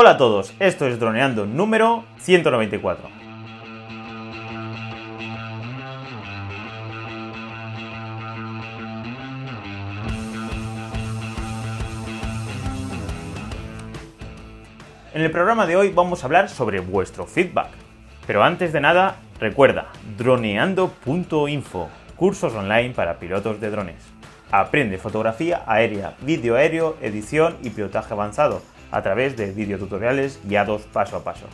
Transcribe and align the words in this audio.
Hola 0.00 0.10
a 0.10 0.16
todos, 0.16 0.54
esto 0.60 0.86
es 0.86 1.00
Droneando 1.00 1.44
número 1.44 2.04
194. 2.18 3.08
En 15.14 15.22
el 15.22 15.32
programa 15.32 15.66
de 15.66 15.74
hoy 15.74 15.90
vamos 15.90 16.22
a 16.22 16.26
hablar 16.26 16.48
sobre 16.48 16.78
vuestro 16.78 17.26
feedback. 17.26 17.70
Pero 18.24 18.44
antes 18.44 18.72
de 18.72 18.80
nada, 18.80 19.16
recuerda, 19.40 19.88
droneando.info, 20.16 21.88
cursos 22.14 22.54
online 22.54 22.94
para 22.94 23.18
pilotos 23.18 23.60
de 23.60 23.70
drones. 23.70 23.96
Aprende 24.52 24.96
fotografía 24.96 25.64
aérea, 25.66 26.14
vídeo 26.20 26.54
aéreo, 26.54 26.96
edición 27.02 27.56
y 27.64 27.70
pilotaje 27.70 28.14
avanzado 28.14 28.62
a 28.90 29.02
través 29.02 29.36
de 29.36 29.52
videotutoriales 29.52 30.40
guiados 30.44 30.82
paso 30.82 31.16
a 31.16 31.24
paso. 31.24 31.46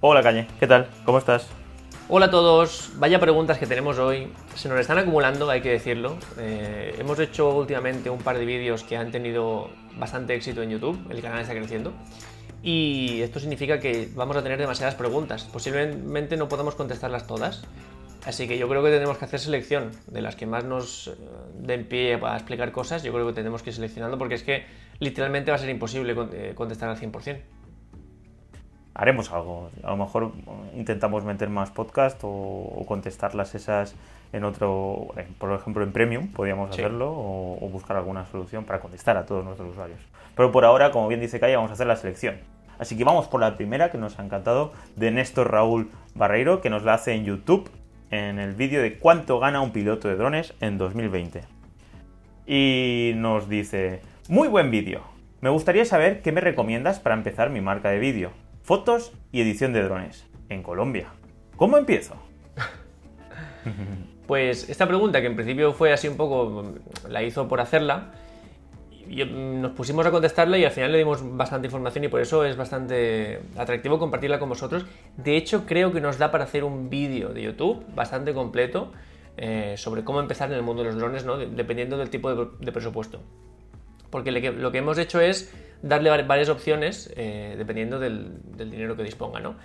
Hola 0.00 0.22
Cañe, 0.22 0.46
¿qué 0.58 0.66
tal? 0.66 0.88
¿Cómo 1.04 1.18
estás? 1.18 1.48
Hola 2.08 2.26
a 2.26 2.30
todos, 2.30 2.90
vaya 2.96 3.20
preguntas 3.20 3.58
que 3.58 3.66
tenemos 3.66 3.98
hoy. 3.98 4.32
Se 4.56 4.68
nos 4.68 4.80
están 4.80 4.98
acumulando, 4.98 5.48
hay 5.48 5.60
que 5.60 5.70
decirlo. 5.70 6.16
Eh, 6.38 6.96
hemos 6.98 7.18
hecho 7.20 7.50
últimamente 7.50 8.10
un 8.10 8.18
par 8.18 8.36
de 8.36 8.44
vídeos 8.44 8.82
que 8.82 8.96
han 8.96 9.12
tenido 9.12 9.70
bastante 9.96 10.34
éxito 10.34 10.62
en 10.62 10.70
YouTube, 10.70 10.98
el 11.10 11.22
canal 11.22 11.40
está 11.40 11.54
creciendo. 11.54 11.92
Y 12.62 13.22
esto 13.22 13.38
significa 13.40 13.78
que 13.78 14.08
vamos 14.14 14.36
a 14.36 14.42
tener 14.42 14.58
demasiadas 14.58 14.94
preguntas. 14.94 15.44
Posiblemente 15.44 16.36
no 16.36 16.48
podamos 16.48 16.74
contestarlas 16.74 17.26
todas. 17.26 17.62
Así 18.26 18.46
que 18.46 18.58
yo 18.58 18.68
creo 18.68 18.82
que 18.82 18.90
tenemos 18.90 19.16
que 19.16 19.24
hacer 19.24 19.40
selección 19.40 19.92
de 20.06 20.20
las 20.20 20.36
que 20.36 20.46
más 20.46 20.64
nos 20.64 21.08
eh, 21.08 21.12
den 21.54 21.86
pie 21.86 22.18
para 22.18 22.36
explicar 22.36 22.70
cosas. 22.72 23.02
Yo 23.02 23.12
creo 23.12 23.26
que 23.26 23.32
tenemos 23.32 23.62
que 23.62 23.70
ir 23.70 23.76
seleccionando 23.76 24.18
porque 24.18 24.34
es 24.34 24.42
que 24.42 24.64
literalmente 25.00 25.50
va 25.50 25.56
a 25.56 25.58
ser 25.58 25.70
imposible 25.70 26.14
eh, 26.32 26.52
contestar 26.54 26.88
al 26.88 26.96
100%. 26.96 27.40
Haremos 28.94 29.32
algo. 29.32 29.70
A 29.82 29.90
lo 29.90 29.96
mejor 29.96 30.32
intentamos 30.74 31.24
meter 31.24 31.48
más 31.48 31.70
podcast 31.70 32.20
o, 32.22 32.84
contestarlas 32.86 33.54
esas 33.54 33.96
en 34.32 34.44
otro, 34.44 35.08
por 35.38 35.52
ejemplo 35.52 35.82
en 35.82 35.92
Premium, 35.92 36.28
podríamos 36.28 36.70
hacerlo, 36.70 37.10
o, 37.10 37.68
buscar 37.72 37.96
alguna 37.96 38.26
solución 38.26 38.64
para 38.64 38.80
contestar 38.80 39.16
a 39.16 39.26
todos 39.26 39.44
nuestros 39.44 39.70
usuarios. 39.70 40.00
Pero 40.36 40.52
por 40.52 40.64
ahora, 40.64 40.90
como 40.90 41.08
bien 41.08 41.20
dice 41.20 41.40
Kaya, 41.40 41.56
vamos 41.56 41.70
a 41.70 41.74
hacer 41.74 41.86
la 41.86 41.96
selección. 41.96 42.36
Así 42.78 42.96
que 42.96 43.04
vamos 43.04 43.26
por 43.26 43.40
la 43.40 43.56
primera 43.56 43.90
que 43.90 43.98
nos 43.98 44.18
ha 44.18 44.24
encantado 44.24 44.72
de 44.96 45.10
Néstor 45.10 45.50
Raúl 45.50 45.90
Barreiro, 46.14 46.60
que 46.60 46.70
nos 46.70 46.82
la 46.82 46.94
hace 46.94 47.12
en 47.14 47.24
YouTube 47.24 47.70
en 48.10 48.38
el 48.38 48.54
vídeo 48.54 48.82
de 48.82 48.98
cuánto 48.98 49.38
gana 49.38 49.60
un 49.60 49.70
piloto 49.70 50.08
de 50.08 50.16
drones 50.16 50.54
en 50.60 50.78
2020. 50.78 51.42
Y 52.46 53.12
nos 53.16 53.48
dice, 53.48 54.00
muy 54.30 54.46
buen 54.46 54.70
vídeo. 54.70 55.02
Me 55.40 55.50
gustaría 55.50 55.84
saber 55.84 56.22
qué 56.22 56.30
me 56.30 56.40
recomiendas 56.40 57.00
para 57.00 57.16
empezar 57.16 57.50
mi 57.50 57.60
marca 57.60 57.90
de 57.90 57.98
vídeo, 57.98 58.30
fotos 58.62 59.12
y 59.32 59.40
edición 59.40 59.72
de 59.72 59.82
drones 59.82 60.24
en 60.48 60.62
Colombia. 60.62 61.08
¿Cómo 61.56 61.76
empiezo? 61.76 62.14
Pues 64.28 64.70
esta 64.70 64.86
pregunta, 64.86 65.20
que 65.20 65.26
en 65.26 65.34
principio 65.34 65.72
fue 65.72 65.92
así 65.92 66.06
un 66.06 66.16
poco, 66.16 66.74
la 67.08 67.24
hizo 67.24 67.48
por 67.48 67.60
hacerla, 67.60 68.12
nos 69.08 69.72
pusimos 69.72 70.06
a 70.06 70.12
contestarla 70.12 70.56
y 70.56 70.64
al 70.64 70.70
final 70.70 70.92
le 70.92 70.98
dimos 70.98 71.36
bastante 71.36 71.66
información 71.66 72.04
y 72.04 72.08
por 72.08 72.20
eso 72.20 72.44
es 72.44 72.56
bastante 72.56 73.40
atractivo 73.56 73.98
compartirla 73.98 74.38
con 74.38 74.48
vosotros. 74.48 74.86
De 75.16 75.36
hecho, 75.36 75.66
creo 75.66 75.90
que 75.90 76.00
nos 76.00 76.16
da 76.16 76.30
para 76.30 76.44
hacer 76.44 76.62
un 76.62 76.88
vídeo 76.88 77.30
de 77.30 77.42
YouTube 77.42 77.84
bastante 77.96 78.32
completo 78.32 78.92
eh, 79.36 79.74
sobre 79.76 80.04
cómo 80.04 80.20
empezar 80.20 80.48
en 80.50 80.56
el 80.58 80.62
mundo 80.62 80.84
de 80.84 80.90
los 80.90 80.98
drones, 80.98 81.24
¿no? 81.24 81.36
dependiendo 81.36 81.98
del 81.98 82.08
tipo 82.08 82.32
de, 82.32 82.70
presupuesto. 82.70 83.20
Porque 84.10 84.32
lo 84.32 84.72
que 84.72 84.78
hemos 84.78 84.98
hecho 84.98 85.20
es 85.20 85.52
darle 85.82 86.10
varias 86.22 86.48
opciones 86.48 87.12
eh, 87.16 87.54
dependiendo 87.56 87.98
del, 87.98 88.32
dinero 88.56 88.96
que 88.96 89.02
disponga. 89.02 89.40
¿no? 89.40 89.56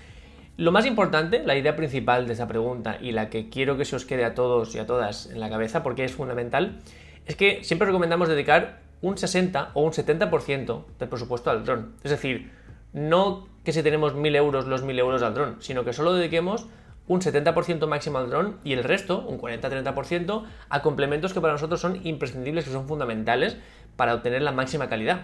Lo 0.57 0.71
más 0.71 0.85
importante, 0.85 1.43
la 1.43 1.55
idea 1.55 1.75
principal 1.75 2.27
de 2.27 2.33
esa 2.33 2.47
pregunta 2.47 2.97
y 3.01 3.11
la 3.11 3.29
que 3.29 3.49
quiero 3.49 3.77
que 3.77 3.85
se 3.85 3.95
os 3.95 4.05
quede 4.05 4.23
a 4.23 4.33
todos 4.33 4.75
y 4.75 4.79
a 4.79 4.85
todas 4.85 5.27
en 5.27 5.39
la 5.39 5.49
cabeza 5.49 5.83
porque 5.83 6.05
es 6.05 6.13
fundamental, 6.13 6.79
es 7.25 7.35
que 7.35 7.63
siempre 7.63 7.87
recomendamos 7.87 8.29
dedicar 8.29 8.79
un 9.01 9.17
60 9.17 9.71
o 9.73 9.81
un 9.81 9.91
70% 9.91 10.83
del 10.99 11.09
presupuesto 11.09 11.49
al 11.49 11.65
dron. 11.65 11.95
Es 12.03 12.11
decir, 12.11 12.51
no 12.93 13.47
que 13.63 13.73
si 13.73 13.83
tenemos 13.83 14.15
1000 14.15 14.35
euros 14.35 14.67
los 14.67 14.83
1000 14.83 14.99
euros 14.99 15.23
al 15.23 15.33
dron, 15.33 15.57
sino 15.59 15.83
que 15.83 15.91
solo 15.91 16.13
dediquemos 16.13 16.67
un 17.07 17.21
70% 17.21 17.87
máximo 17.87 18.17
al 18.17 18.29
dron 18.29 18.57
y 18.63 18.73
el 18.73 18.83
resto, 18.83 19.25
un 19.27 19.39
40-30%, 19.39 20.43
a 20.69 20.81
complementos 20.81 21.33
que 21.33 21.41
para 21.41 21.53
nosotros 21.53 21.79
son 21.79 22.05
imprescindibles, 22.05 22.65
que 22.65 22.71
son 22.71 22.87
fundamentales 22.87 23.57
para 23.95 24.13
obtener 24.13 24.41
la 24.41 24.51
máxima 24.51 24.89
calidad. 24.89 25.21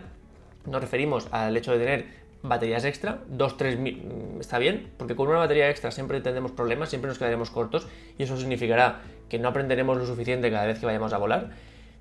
Nos 0.65 0.81
referimos 0.81 1.27
al 1.31 1.55
hecho 1.57 1.71
de 1.71 1.79
tener 1.79 2.05
baterías 2.43 2.85
extra, 2.85 3.19
2-3 3.31 3.77
mm, 3.77 4.39
está 4.39 4.57
bien, 4.57 4.91
porque 4.97 5.15
con 5.15 5.27
una 5.27 5.37
batería 5.37 5.69
extra 5.69 5.91
siempre 5.91 6.21
tendremos 6.21 6.51
problemas, 6.51 6.89
siempre 6.89 7.09
nos 7.09 7.19
quedaremos 7.19 7.51
cortos 7.51 7.87
y 8.17 8.23
eso 8.23 8.37
significará 8.37 9.01
que 9.29 9.37
no 9.39 9.49
aprenderemos 9.49 9.97
lo 9.97 10.05
suficiente 10.05 10.49
cada 10.49 10.65
vez 10.65 10.79
que 10.79 10.85
vayamos 10.85 11.13
a 11.13 11.17
volar 11.17 11.51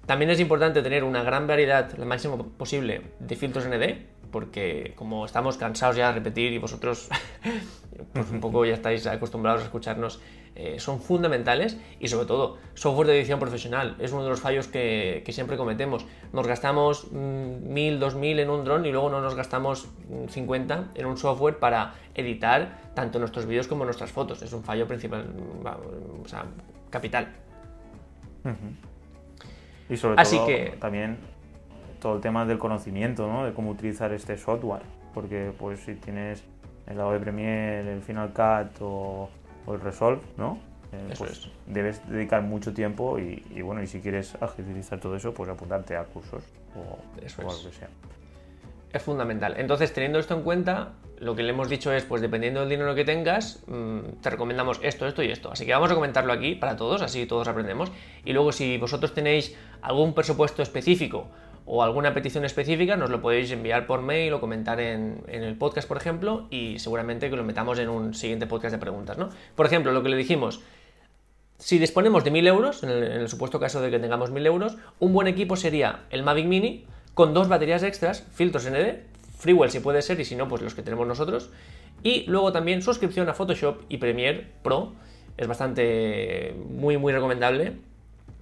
también 0.07 0.31
es 0.31 0.41
importante 0.41 0.83
tener 0.83 1.05
una 1.05 1.23
gran 1.23 1.47
variedad, 1.47 1.93
lo 1.97 2.05
máximo 2.05 2.49
posible, 2.59 3.03
de 3.21 3.37
filtros 3.37 3.67
ND, 3.67 3.95
porque 4.33 4.93
como 4.97 5.25
estamos 5.25 5.57
cansados 5.57 5.97
ya 5.97 6.09
de 6.09 6.15
repetir 6.15 6.53
y 6.53 6.59
vosotros 6.59 7.09
pues 8.13 8.31
un 8.31 8.41
poco 8.41 8.65
ya 8.65 8.75
estáis 8.75 9.07
acostumbrados 9.07 9.63
a 9.63 9.65
escucharnos, 9.67 10.21
eh, 10.57 10.79
son 10.79 11.01
fundamentales 11.01 11.79
y 12.01 12.09
sobre 12.09 12.27
todo 12.27 12.59
software 12.75 13.07
de 13.07 13.19
edición 13.19 13.39
profesional 13.39 13.97
es 13.99 14.13
uno 14.13 14.25
de 14.25 14.31
los 14.31 14.41
fallos 14.41 14.67
que, 14.67 15.23
siempre 15.31 15.57
cometemos. 15.57 16.07
Nos 16.33 16.47
gastamos 16.47 17.13
1000, 17.13 17.97
mm, 17.97 18.01
2000 18.01 18.41
en 18.41 18.51
un 18.51 18.65
dron 18.65 18.85
y 18.85 18.91
luego 18.91 19.11
no 19.11 19.21
nos 19.21 19.35
gastamos 19.35 19.89
50 20.29 20.77
mm, 20.77 20.85
en 20.95 21.07
un 21.07 21.17
software 21.17 21.59
para 21.59 21.95
editar 22.15 22.81
tanto 22.95 23.19
nuestros 23.19 23.47
vídeos 23.47 23.69
como 23.69 23.85
nuestras 23.85 24.11
fotos. 24.11 24.43
Es 24.43 24.53
un 24.53 24.65
fallo 24.65 24.87
principal, 24.87 25.27
o 26.25 26.29
sea, 26.29 26.45
capital. 26.91 27.29
Y 29.89 29.97
sobre 29.97 30.23
todo 30.23 30.47
también 30.79 31.19
todo 32.01 32.17
el 32.17 32.21
tema 32.21 32.45
del 32.45 32.59
conocimiento, 32.59 33.29
¿no? 33.29 33.45
De 33.45 33.53
cómo 33.53 33.71
utilizar 33.71 34.13
este 34.13 34.37
software. 34.37 34.83
Porque 35.15 35.53
pues 35.59 35.81
si 35.81 35.95
tienes 35.95 36.43
el 36.87 36.97
lado 36.97 37.13
de 37.13 37.21
Premiere, 37.21 37.93
el 37.93 38.03
Final 38.03 38.31
Cut 38.31 38.81
o, 38.81 39.29
el 39.75 39.81
Resolve, 39.81 40.23
¿no? 40.37 40.59
Eh, 40.93 41.15
pues 41.17 41.49
debes 41.67 42.01
dedicar 42.09 42.43
mucho 42.43 42.75
tiempo 42.75 43.19
y, 43.19 43.63
bueno, 43.63 43.83
y 43.83 43.87
si 43.87 44.01
quieres 44.01 44.35
agilizar 44.41 44.99
todo 44.99 45.15
eso, 45.15 45.33
pues 45.33 45.49
apuntarte 45.49 45.97
a 45.97 46.05
cursos 46.05 46.43
o, 46.75 46.99
eso 47.25 47.43
algo 47.43 47.63
que 47.63 47.73
sea. 47.73 47.89
Es 48.93 49.03
fundamental. 49.03 49.55
Entonces, 49.57 49.93
teniendo 49.93 50.19
esto 50.19 50.35
en 50.35 50.43
cuenta, 50.43 50.95
lo 51.21 51.37
que 51.37 51.45
le 51.45 51.51
hemos 51.51 51.69
dicho 51.69 51.93
es, 51.93 52.05
pues 52.05 52.21
dependiendo 52.21 52.61
del 52.61 52.71
dinero 52.71 52.97
que 52.97 53.05
tengas, 53.05 53.63
mm, 53.69 54.21
te 54.21 54.31
recomendamos 54.31 54.81
esto, 54.83 55.07
esto 55.07 55.23
y 55.23 55.31
esto. 55.31 55.53
Así 55.53 55.65
que 55.65 55.73
vamos 55.73 55.93
a 55.93 55.95
comentarlo 55.95 56.33
aquí 56.33 56.57
para 56.57 56.75
todos, 56.75 57.03
así 57.03 57.25
todos 57.27 57.47
aprendemos. 57.47 57.93
Y 58.25 58.33
luego 58.33 58.51
si 58.51 58.77
vosotros 58.79 59.15
tenéis 59.15 59.57
algún 59.83 60.13
presupuesto 60.13 60.61
específico 60.63 61.29
o 61.67 61.83
alguna 61.83 62.15
petición 62.15 62.45
específica, 62.45 62.97
nos 62.97 63.11
lo 63.11 63.21
podéis 63.21 63.51
enviar 63.51 63.87
por 63.87 64.03
mail 64.03 64.33
o 64.33 64.41
comentar 64.41 64.81
en, 64.81 65.23
el 65.29 65.57
podcast, 65.57 65.87
por 65.87 65.97
ejemplo, 65.97 66.47
y 66.51 66.79
seguramente 66.79 67.31
que 67.31 67.37
lo 67.37 67.45
metamos 67.45 67.79
en 67.79 67.89
un 67.89 68.15
siguiente 68.15 68.47
podcast 68.47 68.73
de 68.73 68.79
preguntas, 68.79 69.19
¿no? 69.19 69.31
Por 69.55 69.67
ejemplo, 69.67 69.93
lo 69.93 70.03
que 70.03 70.09
le 70.09 70.17
dijimos, 70.17 70.61
si 71.59 71.79
disponemos 71.79 72.25
de 72.25 72.31
1000 72.31 72.47
euros, 72.47 72.83
en 72.83 72.91
el, 72.91 73.29
supuesto 73.29 73.61
caso 73.61 73.81
de 73.81 73.91
que 73.91 73.99
tengamos 73.99 74.31
1000 74.31 74.47
euros, 74.47 74.77
un 74.99 75.13
buen 75.13 75.29
equipo 75.29 75.57
sería 75.57 76.05
el 76.11 76.23
Mavic 76.23 76.47
Mini 76.47 76.87
con 77.15 77.35
dos 77.35 77.49
baterías 77.49 77.83
extras, 77.83 78.27
filtros 78.33 78.69
ND, 78.69 79.01
Freewell 79.39 79.71
si 79.71 79.81
puede 79.81 80.03
ser 80.03 80.21
y 80.21 80.25
si 80.25 80.37
no, 80.37 80.49
pues 80.49 80.63
los 80.63 80.75
que 80.75 80.83
tenemos 80.83 81.07
nosotros. 81.07 81.51
Y 82.03 82.25
luego 82.27 82.53
también 82.53 82.83
suscripción 82.83 83.29
a 83.29 83.35
Photoshop 83.35 83.83
y 83.89 83.99
Premiere 83.99 84.47
Pro, 84.63 84.93
es 85.37 85.47
bastante 85.47 86.55
muy 86.69 86.99
muy 86.99 87.13
recomendable. 87.13 87.75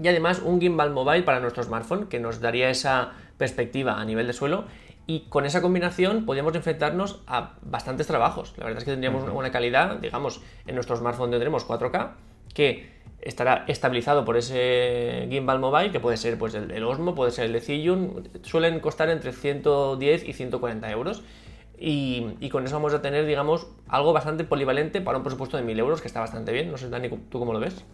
Y 0.03 0.09
además 0.09 0.41
un 0.45 0.61
gimbal 0.61 0.91
mobile 0.91 1.23
para 1.23 1.41
nuestro 1.41 1.63
smartphone 1.63 2.07
que 2.07 2.21
nos 2.21 2.41
daría 2.41 2.71
esa 2.71 3.13
perspectiva 3.37 4.01
a 4.01 4.05
nivel 4.05 4.27
de 4.27 4.33
suelo 4.33 4.65
y 5.07 5.21
con 5.31 5.47
esa 5.47 5.63
combinación 5.63 6.27
podríamos 6.27 6.55
enfrentarnos 6.55 7.23
a 7.27 7.55
bastantes 7.63 8.07
trabajos. 8.07 8.53
La 8.59 8.65
verdad 8.65 8.79
es 8.79 8.85
que 8.85 8.91
tendríamos 8.91 9.25
una 9.33 9.51
calidad, 9.51 9.97
digamos, 9.97 10.43
en 10.67 10.75
nuestro 10.75 10.97
smartphone 10.97 11.31
tendremos 11.31 11.67
4K, 11.67 12.11
que 12.53 12.91
estará 13.23 13.65
estabilizado 13.69 14.27
por 14.27 14.37
ese 14.37 15.27
gimbal 15.31 15.61
mobile, 15.61 15.91
que 15.91 15.99
puede 15.99 16.19
ser 16.19 16.39
pues, 16.39 16.55
el, 16.55 16.85
Osmo, 16.85 17.15
puede 17.15 17.31
ser 17.31 17.47
el 17.47 17.55
de 17.55 17.61
Zhiyun, 17.61 18.29
suelen 18.43 18.81
costar 18.81 19.09
entre 19.09 19.33
110 19.33 20.29
y 20.29 20.33
140 20.35 20.91
euros. 20.91 21.23
Y, 21.81 22.49
con 22.51 22.65
eso 22.65 22.75
vamos 22.75 22.93
a 22.93 23.01
tener, 23.01 23.25
digamos, 23.25 23.69
algo 23.87 24.13
bastante 24.13 24.45
polivalente 24.45 25.01
para 25.01 25.17
un 25.17 25.23
presupuesto 25.23 25.57
de 25.57 25.63
1000 25.63 25.79
euros, 25.79 26.01
que 26.03 26.09
está 26.09 26.21
bastante 26.21 26.53
bien. 26.53 26.71
No 26.71 26.77
sé, 26.77 26.91
Dani, 26.91 27.09
¿tú 27.09 27.39
cómo 27.39 27.53
lo 27.53 27.61
ves? 27.61 27.85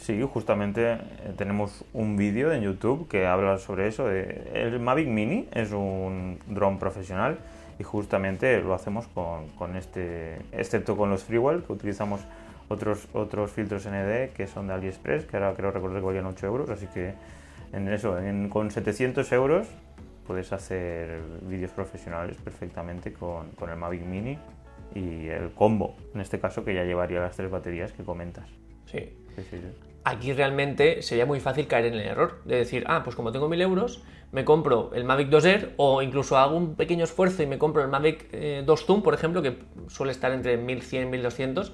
Sí, 0.00 0.18
justamente 0.22 0.92
eh, 0.92 0.98
tenemos 1.36 1.84
un 1.92 2.16
vídeo 2.16 2.52
en 2.52 2.62
YouTube 2.62 3.06
que 3.06 3.26
habla 3.26 3.58
sobre 3.58 3.86
eso. 3.86 4.10
el 4.10 4.80
Mavic 4.80 5.08
Mini 5.08 5.46
es 5.52 5.72
un 5.72 6.38
dron 6.46 6.78
profesional 6.78 7.38
y 7.78 7.82
justamente 7.82 8.62
lo 8.62 8.72
hacemos 8.72 9.06
con, 9.08 9.48
con 9.50 9.76
este, 9.76 10.38
excepto 10.52 10.96
con 10.96 11.10
los 11.10 11.24
Freewell 11.24 11.62
que 11.62 11.72
utilizamos 11.72 12.22
otros, 12.68 13.08
otros 13.12 13.50
filtros 13.50 13.86
ND 13.86 14.30
que 14.34 14.46
son 14.46 14.68
de 14.68 14.72
AliExpress, 14.72 15.26
que 15.26 15.36
ahora 15.36 15.52
creo 15.52 15.70
recordar 15.70 16.00
que 16.00 16.06
valían 16.06 16.24
8 16.26 16.46
euros, 16.46 16.70
así 16.70 16.86
que 16.86 17.12
en 17.74 17.86
eso, 17.88 18.16
con 18.48 18.70
700 18.70 19.30
euros 19.32 19.68
puedes 20.26 20.50
hacer 20.52 21.20
vídeos 21.42 21.72
profesionales 21.72 22.38
perfectamente 22.42 23.12
con, 23.12 23.50
con 23.50 23.68
el 23.68 23.76
Mavic 23.76 24.06
Mini 24.06 24.38
y 24.94 25.26
el 25.28 25.50
combo, 25.52 25.94
en 26.14 26.22
este 26.22 26.40
caso 26.40 26.64
que 26.64 26.72
ya 26.74 26.84
llevaría 26.84 27.20
las 27.20 27.36
tres 27.36 27.50
baterías 27.50 27.92
que 27.92 28.02
comentas. 28.02 28.48
Sí. 28.86 29.14
Sí, 29.36 29.42
sí, 29.50 29.58
sí. 29.58 29.89
Aquí 30.02 30.32
realmente 30.32 31.02
sería 31.02 31.26
muy 31.26 31.40
fácil 31.40 31.66
caer 31.66 31.86
en 31.86 31.94
el 31.94 32.00
error 32.00 32.40
de 32.44 32.56
decir, 32.56 32.84
ah, 32.86 33.02
pues 33.04 33.16
como 33.16 33.32
tengo 33.32 33.48
1000 33.48 33.60
euros, 33.60 34.02
me 34.32 34.44
compro 34.44 34.92
el 34.94 35.04
Mavic 35.04 35.28
2 35.28 35.44
Air 35.44 35.74
o 35.76 36.02
incluso 36.02 36.38
hago 36.38 36.56
un 36.56 36.74
pequeño 36.74 37.04
esfuerzo 37.04 37.42
y 37.42 37.46
me 37.46 37.58
compro 37.58 37.82
el 37.82 37.88
Mavic 37.88 38.28
eh, 38.32 38.62
2 38.64 38.84
Zoom, 38.86 39.02
por 39.02 39.12
ejemplo, 39.12 39.42
que 39.42 39.58
suele 39.88 40.12
estar 40.12 40.32
entre 40.32 40.56
1100 40.56 41.02
y 41.02 41.10
1200, 41.10 41.72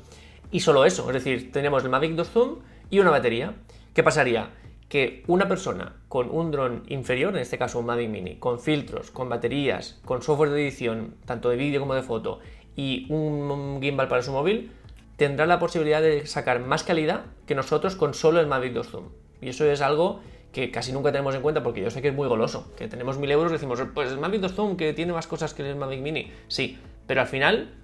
y 0.51 0.61
solo 0.61 0.85
eso, 0.85 1.07
es 1.09 1.15
decir, 1.15 1.53
tenemos 1.53 1.85
el 1.85 1.91
Mavic 1.91 2.13
2 2.13 2.29
Zoom 2.31 2.59
y 2.91 2.99
una 2.99 3.11
batería. 3.11 3.55
¿Qué 3.95 4.03
pasaría? 4.03 4.51
Que 4.89 5.23
una 5.27 5.49
persona 5.49 5.97
con 6.09 6.31
un 6.31 6.51
dron 6.51 6.85
inferior, 6.89 7.35
en 7.35 7.43
este 7.43 7.59
caso 7.59 7.79
un 7.79 7.87
Mavic 7.87 8.09
Mini, 8.09 8.37
con 8.37 8.59
filtros, 8.59 9.11
con 9.11 9.29
baterías, 9.29 10.01
con 10.05 10.23
software 10.23 10.51
de 10.51 10.63
edición, 10.63 11.17
tanto 11.27 11.51
de 11.51 11.57
vídeo 11.57 11.81
como 11.81 11.95
de 11.95 12.03
foto, 12.03 12.41
y 12.75 13.07
un 13.13 13.81
gimbal 13.81 14.09
para 14.09 14.23
su 14.23 14.33
móvil, 14.33 14.71
tendrá 15.17 15.47
la 15.47 15.59
posibilidad 15.59 16.01
de 16.03 16.27
sacar 16.27 16.61
más 16.61 16.85
calidad 16.85 17.25
que 17.47 17.55
nosotros 17.55 17.97
con 17.97 18.15
solo 18.15 18.41
el 18.41 18.47
Mavic 18.47 18.73
2 18.73 18.89
Zoom. 18.89 19.09
Y 19.41 19.49
eso 19.49 19.65
es 19.65 19.81
algo 19.81 20.21
que 20.53 20.71
casi 20.71 20.93
nunca 20.93 21.13
tenemos 21.13 21.35
en 21.35 21.43
cuenta 21.43 21.63
porque 21.63 21.83
yo 21.83 21.91
sé 21.91 22.01
que 22.01 22.09
es 22.09 22.15
muy 22.15 22.29
goloso, 22.29 22.73
que 22.77 22.89
tenemos 22.89 23.19
1000 23.19 23.31
euros 23.31 23.53
y 23.53 23.55
decimos, 23.55 23.83
pues 23.95 24.11
el 24.11 24.19
Mavic 24.19 24.41
2 24.41 24.55
Zoom 24.55 24.77
que 24.77 24.93
tiene 24.93 25.13
más 25.13 25.27
cosas 25.27 25.53
que 25.55 25.69
el 25.69 25.77
Mavic 25.77 26.01
Mini. 26.01 26.33
Sí, 26.49 26.79
pero 27.07 27.21
al 27.21 27.27
final 27.27 27.75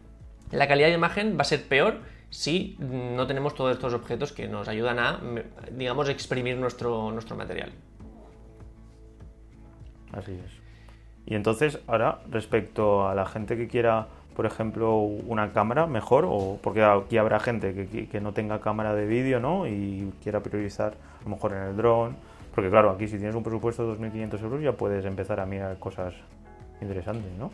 la 0.51 0.69
calidad 0.69 0.89
de 0.89 0.95
imagen 0.95 1.37
va 1.37 1.43
a 1.43 1.45
ser 1.45 1.65
peor 1.65 2.01
si 2.31 2.77
no 2.79 3.27
tenemos 3.27 3.55
todos 3.55 3.73
estos 3.73 3.93
objetos 3.93 4.33
que 4.33 4.49
nos 4.49 4.69
ayudan 4.69 4.99
a, 4.99 5.21
digamos, 5.71 6.09
exprimir 6.09 6.57
nuestro, 6.57 7.11
nuestro 7.13 7.37
material. 7.37 7.73
Así 10.13 10.33
es. 10.33 10.63
Y 11.27 11.35
entonces, 11.35 11.79
ahora, 11.87 12.23
respecto 12.31 13.07
a 13.07 13.15
la 13.15 13.27
gente 13.27 13.57
que 13.57 13.69
quiera 13.69 14.09
por 14.35 14.47
ejemplo, 14.47 14.97
una 14.97 15.53
cámara 15.53 15.87
mejor, 15.87 16.25
o 16.27 16.59
porque 16.63 16.83
aquí 16.83 17.19
habrá 17.19 17.41
gente 17.41 17.87
que, 18.11 18.21
no 18.21 18.33
tenga 18.33 18.61
cámara 18.61 18.95
de 18.95 19.07
vídeo, 19.07 19.41
¿no? 19.41 19.67
Y 19.67 20.13
quiera 20.23 20.41
priorizar 20.41 20.95
a 21.21 21.25
lo 21.25 21.31
mejor 21.31 21.53
en 21.53 21.63
el 21.63 21.77
dron, 21.77 22.17
porque 22.55 22.71
claro, 22.71 22.91
aquí 22.91 23.09
si 23.09 23.17
tienes 23.17 23.35
un 23.35 23.43
presupuesto 23.43 23.87
de 23.87 23.99
2.500 23.99 24.43
euros 24.43 24.63
ya 24.63 24.73
puedes 24.73 25.05
empezar 25.05 25.41
a 25.41 25.47
mirar 25.47 25.79
cosas 25.79 26.15
interesantes, 26.81 27.31
¿no? 27.39 27.51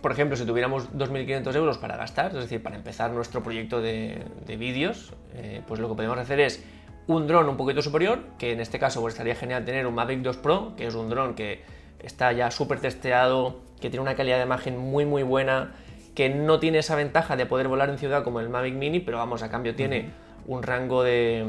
Por 0.00 0.12
ejemplo, 0.12 0.36
si 0.36 0.46
tuviéramos 0.46 0.90
2.500 0.92 1.54
euros 1.56 1.76
para 1.76 1.96
gastar, 1.96 2.28
es 2.28 2.42
decir, 2.42 2.62
para 2.62 2.76
empezar 2.76 3.10
nuestro 3.10 3.42
proyecto 3.42 3.82
de, 3.82 4.24
de 4.46 4.56
vídeos, 4.56 5.12
eh, 5.34 5.62
pues 5.66 5.78
lo 5.78 5.88
que 5.88 5.94
podemos 5.94 6.18
hacer 6.18 6.40
es 6.40 6.64
un 7.06 7.26
dron 7.26 7.48
un 7.48 7.56
poquito 7.56 7.82
superior, 7.82 8.20
que 8.38 8.52
en 8.52 8.60
este 8.60 8.78
caso 8.78 9.00
pues, 9.00 9.14
estaría 9.14 9.34
genial 9.34 9.64
tener 9.64 9.86
un 9.86 9.94
Mavic 9.94 10.20
2 10.20 10.36
Pro, 10.38 10.74
que 10.76 10.86
es 10.86 10.94
un 10.94 11.10
dron 11.10 11.34
que 11.34 11.62
está 11.98 12.32
ya 12.32 12.50
súper 12.50 12.80
testeado, 12.80 13.60
que 13.80 13.90
tiene 13.90 14.02
una 14.02 14.14
calidad 14.14 14.38
de 14.38 14.44
imagen 14.44 14.78
muy 14.78 15.04
muy 15.04 15.22
buena, 15.22 15.72
que 16.14 16.28
no 16.28 16.58
tiene 16.58 16.78
esa 16.78 16.96
ventaja 16.96 17.36
de 17.36 17.46
poder 17.46 17.68
volar 17.68 17.88
en 17.90 17.98
ciudad 17.98 18.24
como 18.24 18.40
el 18.40 18.48
Mavic 18.48 18.74
Mini, 18.74 19.00
pero 19.00 19.18
vamos, 19.18 19.42
a 19.42 19.50
cambio 19.50 19.74
tiene 19.74 20.10
un 20.46 20.62
rango 20.62 21.02
de, 21.02 21.44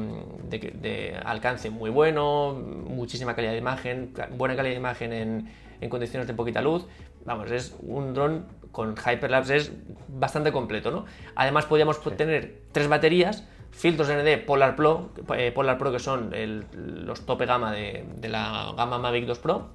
de, 0.50 0.60
de, 0.60 1.18
alcance 1.26 1.70
muy 1.70 1.90
bueno, 1.90 2.54
muchísima 2.54 3.36
calidad 3.36 3.54
de 3.54 3.58
imagen, 3.58 4.14
buena 4.38 4.56
calidad 4.56 4.74
de 4.74 4.80
imagen 4.80 5.14
en, 5.14 5.52
en 5.80 5.90
condiciones 5.90 6.28
de 6.28 6.34
poquita 6.34 6.62
luz. 6.62 6.86
Vamos, 7.26 7.52
es 7.52 7.76
un 7.82 8.14
dron 8.14 8.46
con 8.72 8.96
Hyperlapse, 8.96 9.58
es 9.58 9.72
bastante 10.08 10.52
completo, 10.52 10.92
¿no? 10.92 11.06
Además, 11.36 11.66
podríamos 11.66 11.98
sí. 11.98 12.10
tener 12.12 12.62
tres 12.72 12.88
baterías, 12.88 13.48
filtros 13.72 14.10
ND 14.10 14.46
Polar 14.46 14.76
Pro, 14.76 15.10
eh, 15.36 15.52
Polar 15.52 15.78
Pro 15.78 15.92
que 15.92 16.00
son 16.00 16.34
el, 16.34 16.66
los 16.74 17.26
tope 17.26 17.46
gama 17.46 17.72
de, 17.72 18.06
de 18.16 18.30
la 18.30 18.74
gama 18.76 18.98
Mavic 18.98 19.26
2 19.26 19.40
Pro, 19.40 19.70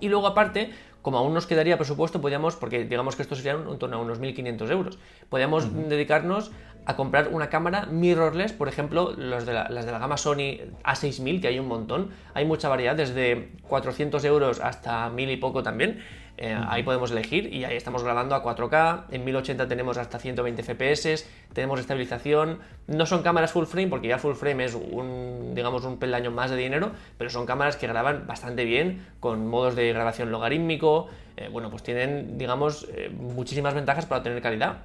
y 0.00 0.08
luego 0.08 0.28
aparte 0.28 0.70
como 1.08 1.16
aún 1.16 1.32
nos 1.32 1.46
quedaría 1.46 1.78
presupuesto, 1.78 2.20
podríamos, 2.20 2.56
porque 2.56 2.84
digamos 2.84 3.16
que 3.16 3.22
esto 3.22 3.34
sería 3.34 3.52
en 3.52 3.78
torno 3.78 3.96
a 3.96 3.98
unos 3.98 4.20
1.500 4.20 4.70
euros, 4.70 4.98
podríamos 5.30 5.64
uh 5.64 5.68
-huh. 5.68 5.88
dedicarnos 5.88 6.50
a 6.86 6.96
comprar 6.96 7.28
una 7.28 7.50
cámara 7.50 7.86
mirrorless, 7.86 8.52
por 8.52 8.68
ejemplo, 8.68 9.12
los 9.16 9.44
de 9.44 9.52
la, 9.52 9.68
las 9.68 9.84
de 9.84 9.92
la 9.92 9.98
gama 9.98 10.16
Sony 10.16 10.58
A6000, 10.84 11.40
que 11.40 11.48
hay 11.48 11.58
un 11.58 11.68
montón, 11.68 12.10
hay 12.34 12.44
mucha 12.44 12.68
variedad, 12.68 12.96
desde 12.96 13.50
400 13.68 14.24
euros 14.24 14.60
hasta 14.60 15.08
1000 15.10 15.30
y 15.30 15.36
poco 15.36 15.62
también, 15.62 16.02
eh, 16.38 16.54
uh 16.54 16.60
-huh. 16.60 16.66
ahí 16.70 16.82
podemos 16.84 17.10
elegir 17.10 17.52
y 17.52 17.64
ahí 17.64 17.76
estamos 17.76 18.04
grabando 18.04 18.34
a 18.34 18.42
4K, 18.42 19.06
en 19.10 19.24
1080 19.24 19.66
tenemos 19.68 19.98
hasta 19.98 20.18
120 20.18 20.62
FPS, 20.62 21.28
tenemos 21.52 21.80
estabilización, 21.80 22.60
no 22.86 23.06
son 23.06 23.22
cámaras 23.22 23.52
full 23.52 23.66
frame 23.66 23.88
porque 23.88 24.08
ya 24.08 24.18
full 24.18 24.34
frame 24.34 24.64
es 24.64 24.74
un, 24.74 25.52
digamos, 25.54 25.84
un 25.84 25.98
peldaño 25.98 26.30
más 26.30 26.50
de 26.50 26.56
dinero, 26.56 26.92
pero 27.18 27.28
son 27.28 27.44
cámaras 27.44 27.76
que 27.76 27.86
graban 27.88 28.26
bastante 28.26 28.64
bien, 28.64 29.04
con 29.20 29.46
modos 29.48 29.74
de 29.74 29.92
grabación 29.92 30.30
logarítmico, 30.30 31.08
eh, 31.36 31.48
bueno, 31.50 31.70
pues 31.70 31.82
tienen, 31.82 32.38
digamos, 32.38 32.86
eh, 32.94 33.10
muchísimas 33.10 33.74
ventajas 33.74 34.06
para 34.06 34.20
obtener 34.20 34.40
calidad. 34.40 34.78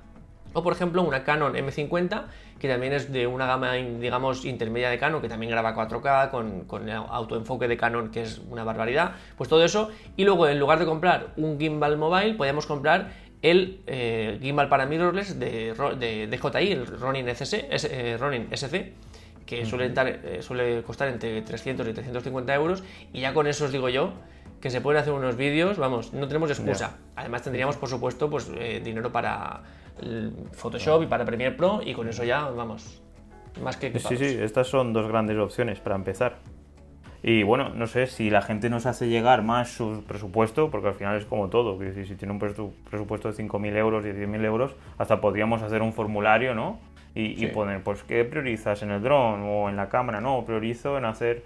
O 0.54 0.64
por 0.64 0.74
ejemplo 0.74 1.02
una 1.02 1.24
Canon 1.24 1.54
M50, 1.56 2.24
que 2.60 2.68
también 2.68 2.94
es 2.94 3.12
de 3.12 3.28
una 3.28 3.46
gama, 3.46 3.74
digamos, 3.74 4.46
intermedia 4.46 4.90
de 4.90 4.98
Canon, 4.98 5.22
que 5.22 5.30
también 5.30 5.52
graba 5.52 5.76
4K, 5.76 6.30
con, 6.30 6.62
con 6.66 6.88
el 6.88 6.96
autoenfoque 6.96 7.68
de 7.68 7.78
Canon, 7.78 8.10
que 8.10 8.22
es 8.22 8.42
una 8.50 8.64
barbaridad. 8.64 9.14
Pues 9.38 9.50
todo 9.50 9.64
eso. 9.66 9.90
Y 10.16 10.24
luego, 10.24 10.48
en 10.48 10.60
lugar 10.60 10.80
de 10.80 10.86
comprar 10.86 11.34
un 11.38 11.60
gimbal 11.60 11.98
mobile, 11.98 12.36
podemos 12.36 12.66
comprar 12.66 13.12
el 13.42 13.82
eh, 13.88 14.40
gimbal 14.42 14.70
para 14.70 14.86
mirrorless 14.86 15.38
de, 15.38 15.74
de, 16.00 16.28
de 16.28 16.38
DJI, 16.38 16.72
el 16.72 16.88
Ronin, 16.88 17.28
SC, 17.28 17.68
eh, 17.70 18.18
Ronin 18.18 18.48
SC, 18.52 18.94
que 19.46 19.66
suele, 19.66 19.92
eh, 19.96 20.42
suele 20.42 20.84
costar 20.84 21.10
entre 21.10 21.42
300 21.42 21.88
y 21.88 21.94
350 21.94 22.54
euros. 22.56 22.84
Y 23.12 23.22
ya 23.22 23.34
con 23.34 23.48
eso 23.48 23.66
os 23.66 23.72
digo 23.72 23.90
yo 23.90 24.14
que 24.64 24.70
se 24.70 24.80
pueden 24.80 25.02
hacer 25.02 25.12
unos 25.12 25.36
vídeos, 25.36 25.78
vamos, 25.78 26.14
no 26.14 26.26
tenemos 26.26 26.50
excusa. 26.50 26.88
Yeah. 26.88 26.98
Además 27.18 27.42
tendríamos, 27.42 27.76
por 27.76 27.90
supuesto, 27.90 28.30
pues 28.30 28.50
eh, 28.56 28.82
dinero 28.82 29.12
para 29.12 29.62
Photoshop 30.54 31.04
y 31.04 31.06
para 31.08 31.26
Premiere 31.26 31.56
Pro 31.56 31.82
y 31.84 31.94
con 31.94 32.08
eso 32.08 32.24
ya, 32.24 32.50
vamos, 32.50 33.02
más 33.62 33.78
que 33.78 33.88
equipados. 33.88 34.18
Sí, 34.18 34.30
sí, 34.30 34.38
estas 34.42 34.68
son 34.68 34.94
dos 34.94 35.08
grandes 35.08 35.38
opciones 35.38 35.80
para 35.80 35.96
empezar. 35.96 36.38
Y 37.26 37.44
bueno, 37.44 37.70
no 37.70 37.88
sé 37.88 38.08
si 38.08 38.30
la 38.30 38.42
gente 38.42 38.70
nos 38.70 38.86
hace 38.86 39.08
llegar 39.08 39.44
más 39.44 39.70
su 39.70 40.04
presupuesto, 40.06 40.70
porque 40.70 40.90
al 40.90 40.94
final 40.94 41.18
es 41.18 41.26
como 41.26 41.50
todo, 41.50 41.80
que 41.80 41.94
si, 41.94 42.06
si 42.06 42.16
tiene 42.16 42.34
un 42.34 42.40
presupuesto 42.40 43.32
de 43.32 43.42
5.000 43.42 43.78
euros 43.78 44.06
y 44.06 44.10
10.000 44.10 44.44
euros, 44.44 44.76
hasta 44.98 45.22
podríamos 45.22 45.62
hacer 45.62 45.82
un 45.82 45.94
formulario, 45.94 46.54
¿no? 46.54 46.80
Y, 47.16 47.38
sí. 47.38 47.46
y, 47.46 47.48
poner, 47.48 47.82
pues, 47.82 48.04
¿qué 48.04 48.26
priorizas 48.26 48.84
en 48.84 48.92
el 48.92 49.02
dron 49.02 49.42
o 49.44 49.70
en 49.70 49.78
la 49.78 49.88
cámara? 49.88 50.20
No, 50.20 50.44
priorizo 50.46 50.98
en 50.98 51.06
hacer, 51.06 51.44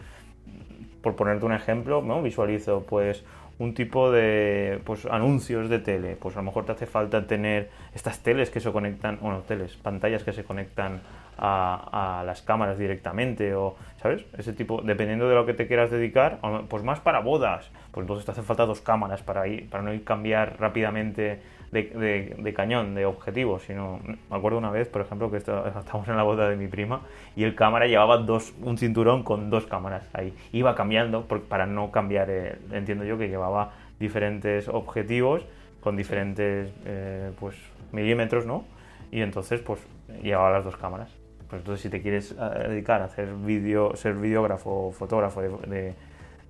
por 1.04 1.16
ponerte 1.16 1.46
un 1.46 1.54
ejemplo, 1.54 2.02
¿no? 2.02 2.24
Visualizo, 2.24 2.84
pues, 2.90 3.24
un 3.59 3.74
tipo 3.74 4.12
de 4.12 4.80
pues 4.86 5.06
anuncios 5.06 5.69
de 5.69 5.80
tele. 5.80 6.15
Pues 6.15 6.36
a 6.36 6.39
lo 6.39 6.44
mejor 6.44 6.65
te 6.65 6.74
hace 6.74 6.86
falta 6.86 7.25
tener 7.25 7.69
estas 7.94 8.19
teles 8.19 8.50
que 8.50 8.59
se 8.59 8.71
conectan 8.71 9.17
bueno 9.22 9.39
teles 9.48 9.75
pantallas 9.75 10.24
que 10.24 10.34
se 10.34 10.43
conectan 10.43 11.01
a, 11.39 12.24
las 12.25 12.41
cámaras 12.41 12.79
directamente 12.79 13.53
o 13.53 13.75
sabes 14.01 14.25
ese 14.38 14.53
tipo 14.53 14.82
dependiendo 14.82 15.29
de 15.29 15.36
lo 15.36 15.46
que 15.46 15.53
te 15.53 15.67
quieras 15.67 15.91
dedicar 15.91 16.39
pues 16.67 16.84
más 16.84 17.00
para 17.00 17.20
bodas. 17.20 17.72
Pues 17.91 18.03
entonces 18.03 18.25
te 18.25 18.32
hace 18.32 18.43
falta 18.43 18.65
dos 18.65 18.82
cámaras 18.82 19.24
para 19.24 19.48
ir 19.48 19.70
para 19.70 19.84
no 19.84 19.93
ir 19.93 20.03
cambiar 20.03 20.60
rápidamente 20.60 21.41
de, 21.71 21.83
de, 21.83 22.36
de, 22.38 22.53
cañón, 22.53 22.95
de 22.95 23.05
objetivo, 23.05 23.59
sino 23.59 24.00
me 24.29 24.38
acuerdo 24.38 24.57
una 24.57 24.71
vez, 24.71 24.88
por 24.88 25.01
ejemplo, 25.01 25.29
que 25.29 25.38
estábamos 25.38 26.07
en 26.07 26.17
la 26.17 26.24
boda 26.24 26.50
de 26.50 26.55
mi 26.55 26.67
prima 26.67 27.01
y 27.36 27.43
el 27.43 27.55
cámara 27.55 27.88
llevaba 27.88 28.17
dos, 28.17 28.53
un 28.62 28.77
cinturón 28.77 29.24
con 29.24 29.50
dos 29.50 29.65
cámaras 29.65 30.07
ahí. 30.13 30.33
Iba 30.51 30.75
cambiando 30.75 31.25
para 31.25 31.65
no 31.65 31.91
cambiar, 31.91 32.29
eh, 32.29 32.57
entiendo 32.71 33.03
yo 33.03 33.17
que 33.17 33.27
llevaba 33.27 33.74
diferentes 34.00 34.67
objetivos 34.67 35.43
con 35.81 35.95
diferentes 35.95 36.71
eh, 36.86 37.31
pues 37.39 37.55
milímetros, 37.91 38.45
¿no? 38.45 38.65
Y 39.12 39.21
entonces 39.21 39.62
pues 39.62 39.79
llevaba 40.21 40.51
las 40.51 40.65
dos 40.65 40.77
cámaras. 40.77 41.09
Pues 41.50 41.62
entonces 41.62 41.81
si 41.81 41.89
te 41.89 42.01
quieres 42.01 42.31
eh, 42.31 42.67
dedicar 42.67 43.01
a 43.01 43.05
hacer 43.05 43.33
vídeo, 43.33 43.95
ser 43.95 44.15
videógrafo 44.15 44.88
o 44.88 44.91
fotógrafo 44.91 45.41
de, 45.41 45.93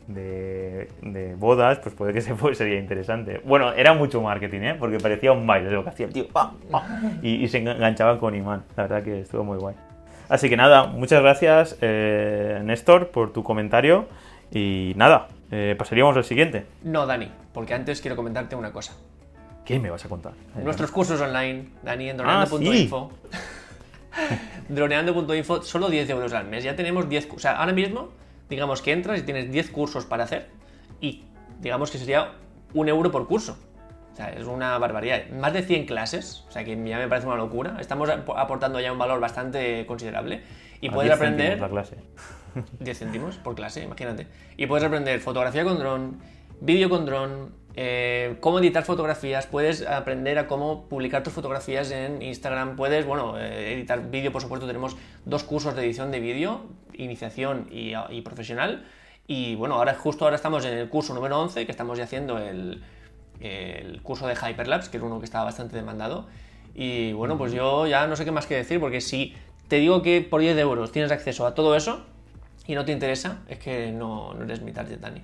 de 0.08 1.36
bodas, 1.38 1.80
pues 1.80 1.94
puede 1.96 2.14
que 2.14 2.22
se 2.22 2.36
fue, 2.36 2.56
sería 2.56 2.80
interesante. 2.80 3.42
Bueno, 3.44 3.74
era 3.74 3.94
mucho 3.94 4.22
marketing, 4.22 4.62
¿eh? 4.62 4.76
porque 4.78 5.00
parecía 5.00 5.32
un 5.32 5.46
baile 5.46 5.70
lo 5.72 5.84
que 5.84 5.90
hacía 5.90 6.06
el 6.08 6.14
tío. 6.14 6.28
Y, 7.22 7.44
y, 7.44 7.48
se 7.48 7.60
enganchaba 7.60 8.20
con 8.20 8.36
imán. 8.36 8.64
La 8.76 8.84
verdad 8.84 9.04
que 9.04 9.22
estuvo 9.22 9.44
muy 9.44 9.58
guay. 9.58 9.76
Así 10.30 10.50
que 10.50 10.58
nada, 10.58 10.88
muchas 10.88 11.22
gracias, 11.22 11.78
eh, 11.82 12.60
Néstor, 12.64 13.10
por 13.10 13.32
tu 13.32 13.44
comentario. 13.44 14.08
Y 14.52 14.94
nada, 14.96 15.28
eh, 15.52 15.76
pasaríamos 15.78 16.16
al 16.18 16.24
siguiente. 16.24 16.66
No, 16.84 17.06
Dani, 17.06 17.32
porque 17.54 17.74
antes 17.74 18.02
quiero 18.02 18.16
comentarte 18.16 18.56
una 18.56 18.72
cosa. 18.72 18.94
¿Qué 19.66 19.80
me 19.80 19.90
vas 19.90 20.06
a 20.06 20.10
contar? 20.10 20.34
Nuestros 20.64 20.92
cursos 20.92 21.20
online, 21.20 21.70
Dani, 21.84 22.10
en 22.10 22.18
droneando.info. 22.18 23.12
Ah, 23.34 23.38
¿sí? 24.30 24.36
droneando.info, 24.74 25.62
solo 25.62 25.90
10 25.90 26.10
euros 26.10 26.34
al 26.34 26.46
mes. 26.46 26.64
Ya 26.64 26.76
tenemos 26.76 27.08
10. 27.10 27.30
O 27.36 27.40
sea, 27.40 27.58
ahora 27.58 27.74
mismo 27.74 28.10
digamos 28.50 28.82
que 28.82 28.92
entras 28.92 29.20
y 29.20 29.24
tienes 29.24 29.52
10 29.52 29.72
cursos 29.72 30.06
para 30.06 30.24
hacer 30.24 30.50
y 31.02 31.24
digamos 31.60 31.92
que 31.92 31.98
sería 31.98 32.34
un 32.74 32.90
euro 32.90 33.12
por 33.12 33.28
curso. 33.28 33.58
O 34.14 34.16
sea, 34.16 34.30
es 34.30 34.46
una 34.48 34.78
barbaridad. 34.80 35.30
Más 35.30 35.54
de 35.54 35.62
100 35.62 35.86
clases, 35.86 36.44
o 36.50 36.52
sea 36.52 36.64
que 36.64 36.72
ya 36.72 36.98
me 36.98 37.08
parece 37.08 37.28
una 37.28 37.36
locura. 37.36 37.78
Estamos 37.80 38.10
aportando 38.10 38.80
ya 38.80 38.92
un 38.92 38.98
valor 38.98 39.20
bastante 39.20 39.86
considerable. 39.86 40.42
Y 40.82 40.88
a 40.88 40.92
puedes 40.92 41.12
aprender... 41.12 41.60
La 41.60 41.70
clase. 41.70 41.98
10 42.80 42.98
céntimos 42.98 43.38
por 43.38 43.54
clase, 43.54 43.84
imagínate. 43.84 44.28
Y 44.58 44.66
puedes 44.66 44.84
aprender 44.84 45.20
fotografía 45.20 45.64
con 45.64 45.78
dron, 45.78 46.20
vídeo 46.60 46.90
con 46.90 47.06
dron, 47.06 47.52
eh, 47.80 48.38
cómo 48.40 48.58
editar 48.58 48.84
fotografías, 48.84 49.46
puedes 49.46 49.86
aprender 49.86 50.40
a 50.40 50.48
cómo 50.48 50.86
publicar 50.90 51.22
tus 51.22 51.32
fotografías 51.32 51.92
en 51.92 52.24
Instagram, 52.24 52.76
puedes, 52.76 53.06
bueno, 53.06 53.38
eh, 53.38 53.76
editar 53.76 54.10
vídeo, 54.10 54.32
por 54.32 54.42
supuesto, 54.42 54.66
tenemos 54.66 54.98
dos 55.26 55.44
cursos 55.44 55.76
de 55.76 55.84
edición 55.84 56.10
de 56.10 56.20
vídeo, 56.20 56.66
iniciación 56.96 57.68
y, 57.70 57.94
profesional. 58.22 58.84
Y 59.28 59.54
bueno, 59.54 59.76
ahora 59.76 59.94
justo 59.94 60.26
ahora 60.26 60.38
estamos 60.38 60.66
en 60.66 60.74
el 60.74 60.90
curso 60.90 61.14
número 61.14 61.40
11, 61.40 61.68
que 61.68 61.72
estamos 61.72 62.00
ya 62.00 62.06
haciendo 62.06 62.40
el, 62.40 62.82
curso 64.02 64.26
de 64.26 64.34
Hyperlapse, 64.34 64.90
que 64.90 64.98
es 64.98 65.04
uno 65.04 65.20
que 65.20 65.26
estaba 65.26 65.44
bastante 65.44 65.76
demandado. 65.76 66.26
Y 66.74 67.14
bueno, 67.14 67.38
pues 67.38 67.54
yo 67.54 67.86
ya 67.86 68.08
no 68.08 68.16
sé 68.16 68.26
qué 68.26 68.32
más 68.32 68.48
que 68.48 68.56
decir, 68.56 68.80
porque 68.80 69.02
si 69.02 69.36
te 69.68 69.76
digo 69.76 70.02
que 70.02 70.22
por 70.22 70.42
10 70.42 70.58
euros 70.58 70.92
tienes 70.92 71.12
acceso 71.12 71.46
a 71.46 71.54
todo 71.54 71.76
eso 71.76 72.04
y 72.66 72.74
no 72.74 72.86
te 72.86 72.92
interesa, 72.92 73.44
es 73.48 73.60
que 73.60 73.92
no, 73.92 74.34
no 74.34 74.46
eres 74.46 74.64
mi 74.64 74.72
target, 74.72 74.98
Dani. 74.98 75.22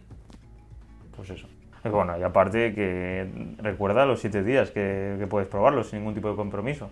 Pues 1.15 1.31
eso. 1.31 1.47
Bueno, 1.83 2.17
y 2.17 2.23
aparte 2.23 2.73
que 2.73 3.27
recuerda 3.61 4.05
los 4.05 4.21
7 4.21 4.43
días 4.43 4.71
que, 4.71 5.25
puedes 5.29 5.49
probarlo 5.49 5.83
sin 5.83 5.99
ningún 5.99 6.13
tipo 6.13 6.29
de 6.29 6.35
compromiso. 6.35 6.89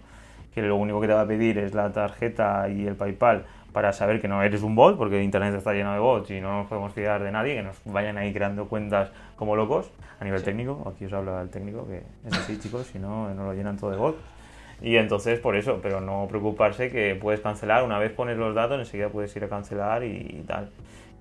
Que 0.53 0.61
lo 0.61 0.75
único 0.75 0.99
que 0.99 1.07
te 1.07 1.13
va 1.13 1.21
a 1.21 1.27
pedir 1.27 1.57
es 1.57 1.73
la 1.73 1.93
tarjeta 1.93 2.67
y 2.67 2.85
el 2.85 2.95
PayPal 2.95 3.45
para 3.71 3.93
saber 3.93 4.19
que 4.19 4.27
no 4.27 4.43
eres 4.43 4.63
un 4.63 4.75
bot, 4.75 4.97
porque 4.97 5.23
Internet 5.23 5.55
está 5.55 5.71
lleno 5.71 5.93
de 5.93 5.99
bots 5.99 6.29
y 6.31 6.41
no 6.41 6.59
nos 6.59 6.67
podemos 6.67 6.91
fiar 6.91 7.23
de 7.23 7.31
nadie, 7.31 7.55
que 7.55 7.63
nos 7.63 7.77
vayan 7.85 8.17
ahí 8.17 8.33
creando 8.33 8.67
cuentas 8.67 9.11
como 9.37 9.55
locos 9.55 9.89
a 10.19 10.25
nivel 10.25 10.43
técnico. 10.43 10.91
Aquí 10.93 11.05
os 11.05 11.13
habla 11.13 11.41
el 11.41 11.49
técnico, 11.49 11.87
que 11.87 12.03
es 12.27 12.33
así, 12.37 12.59
chicos, 12.59 12.87
si 12.87 12.99
no, 12.99 13.33
no 13.33 13.45
lo 13.45 13.53
llenan 13.53 13.77
todo 13.77 13.91
de 13.91 13.97
bots. 13.97 14.17
Y 14.81 14.97
entonces 14.97 15.39
por 15.39 15.55
eso, 15.55 15.79
pero 15.81 16.01
no 16.01 16.27
preocuparse 16.27 16.89
que 16.89 17.15
puedes 17.15 17.41
cancelar, 17.41 17.83
una 17.83 17.99
vez 17.99 18.11
pones 18.11 18.37
los 18.37 18.55
datos, 18.55 18.79
enseguida 18.79 19.09
puedes 19.09 19.35
ir 19.35 19.43
a 19.43 19.49
cancelar 19.49 20.03
y 20.03 20.43
tal 20.47 20.69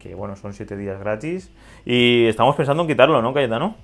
que 0.00 0.16
bueno, 0.16 0.34
son 0.34 0.52
siete 0.52 0.76
días 0.76 0.98
gratis. 0.98 1.52
Y 1.84 2.26
estamos 2.26 2.56
pensando 2.56 2.82
en 2.82 2.88
quitarlo, 2.88 3.22
¿no, 3.22 3.32
Cayetano? 3.32 3.76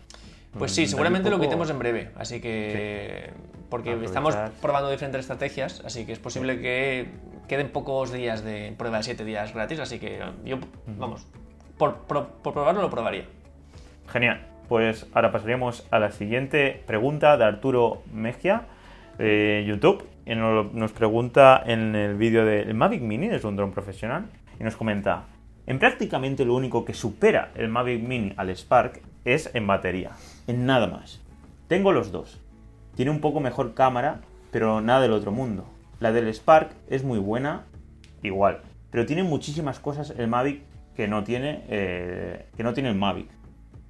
Pues 0.59 0.73
sí, 0.73 0.87
seguramente 0.87 1.31
lo 1.31 1.39
quitemos 1.39 1.71
en 1.71 1.79
breve, 1.79 2.11
así 2.17 2.41
que... 2.41 3.31
Porque 3.69 3.99
estamos 4.05 4.35
probando 4.63 4.91
diferentes 4.91 5.21
estrategias, 5.21 5.83
así 5.85 6.07
que 6.07 6.13
es 6.13 6.19
posible 6.19 6.61
que 6.61 7.09
queden 7.49 7.69
pocos 7.69 8.13
días 8.13 8.43
de 8.43 8.73
prueba 8.79 8.99
de 8.99 9.03
siete 9.03 9.25
días 9.25 9.53
gratis, 9.53 9.81
así 9.81 9.99
que 9.99 10.21
yo, 10.45 10.59
vamos, 10.87 11.27
por, 11.77 11.99
probarlo 12.07 12.81
lo 12.81 12.91
probaría. 12.91 13.25
Genial. 14.09 14.47
Pues 14.69 15.07
ahora 15.15 15.31
pasaríamos 15.31 15.87
a 15.91 15.99
la 15.99 16.11
siguiente 16.11 16.83
pregunta 16.87 17.37
de 17.37 17.45
Arturo 17.45 18.03
Mejia 18.13 18.63
de 19.19 19.65
YouTube. 19.67 20.05
Nos 20.27 20.93
pregunta 20.93 21.63
en 21.65 21.95
el 21.95 22.17
vídeo 22.17 22.45
del 22.45 22.75
Mavic 22.75 23.03
Mini, 23.03 23.27
es 23.29 23.45
un 23.45 23.57
dron 23.57 23.73
profesional, 23.73 24.27
y 24.59 24.65
nos 24.65 24.77
comenta, 24.77 25.27
en 25.67 25.79
prácticamente 25.79 26.45
lo 26.45 26.55
único 26.55 26.85
que 26.85 26.95
supera 26.95 27.53
el 27.55 27.69
Mavic 27.69 28.03
Mini 28.03 28.33
al 28.37 28.51
Spark 28.51 29.03
es 29.25 29.51
en 29.55 29.67
batería, 29.67 30.11
en 30.47 30.67
nada 30.67 30.87
más. 30.87 31.23
Tengo 31.69 31.93
los 31.93 32.13
dos. 32.13 32.41
Tiene 32.95 33.11
un 33.11 33.21
poco 33.21 33.41
mejor 33.41 33.75
cámara, 33.75 34.21
pero 34.51 34.81
nada 34.81 35.01
del 35.01 35.13
otro 35.13 35.33
mundo. 35.33 35.67
La 36.01 36.13
del 36.13 36.33
Spark 36.33 36.71
es 36.89 37.05
muy 37.05 37.19
buena, 37.19 37.67
igual, 38.23 38.63
pero 38.91 39.07
tiene 39.07 39.23
muchísimas 39.23 39.79
cosas 39.79 40.15
el 40.17 40.29
Mavic 40.29 40.63
que 40.95 41.09
no 41.09 41.25
tiene, 41.25 41.65
eh, 41.69 42.47
que 42.57 42.63
no 42.63 42.73
tiene 42.75 42.89
el 42.89 42.97
Mavic. 42.97 43.29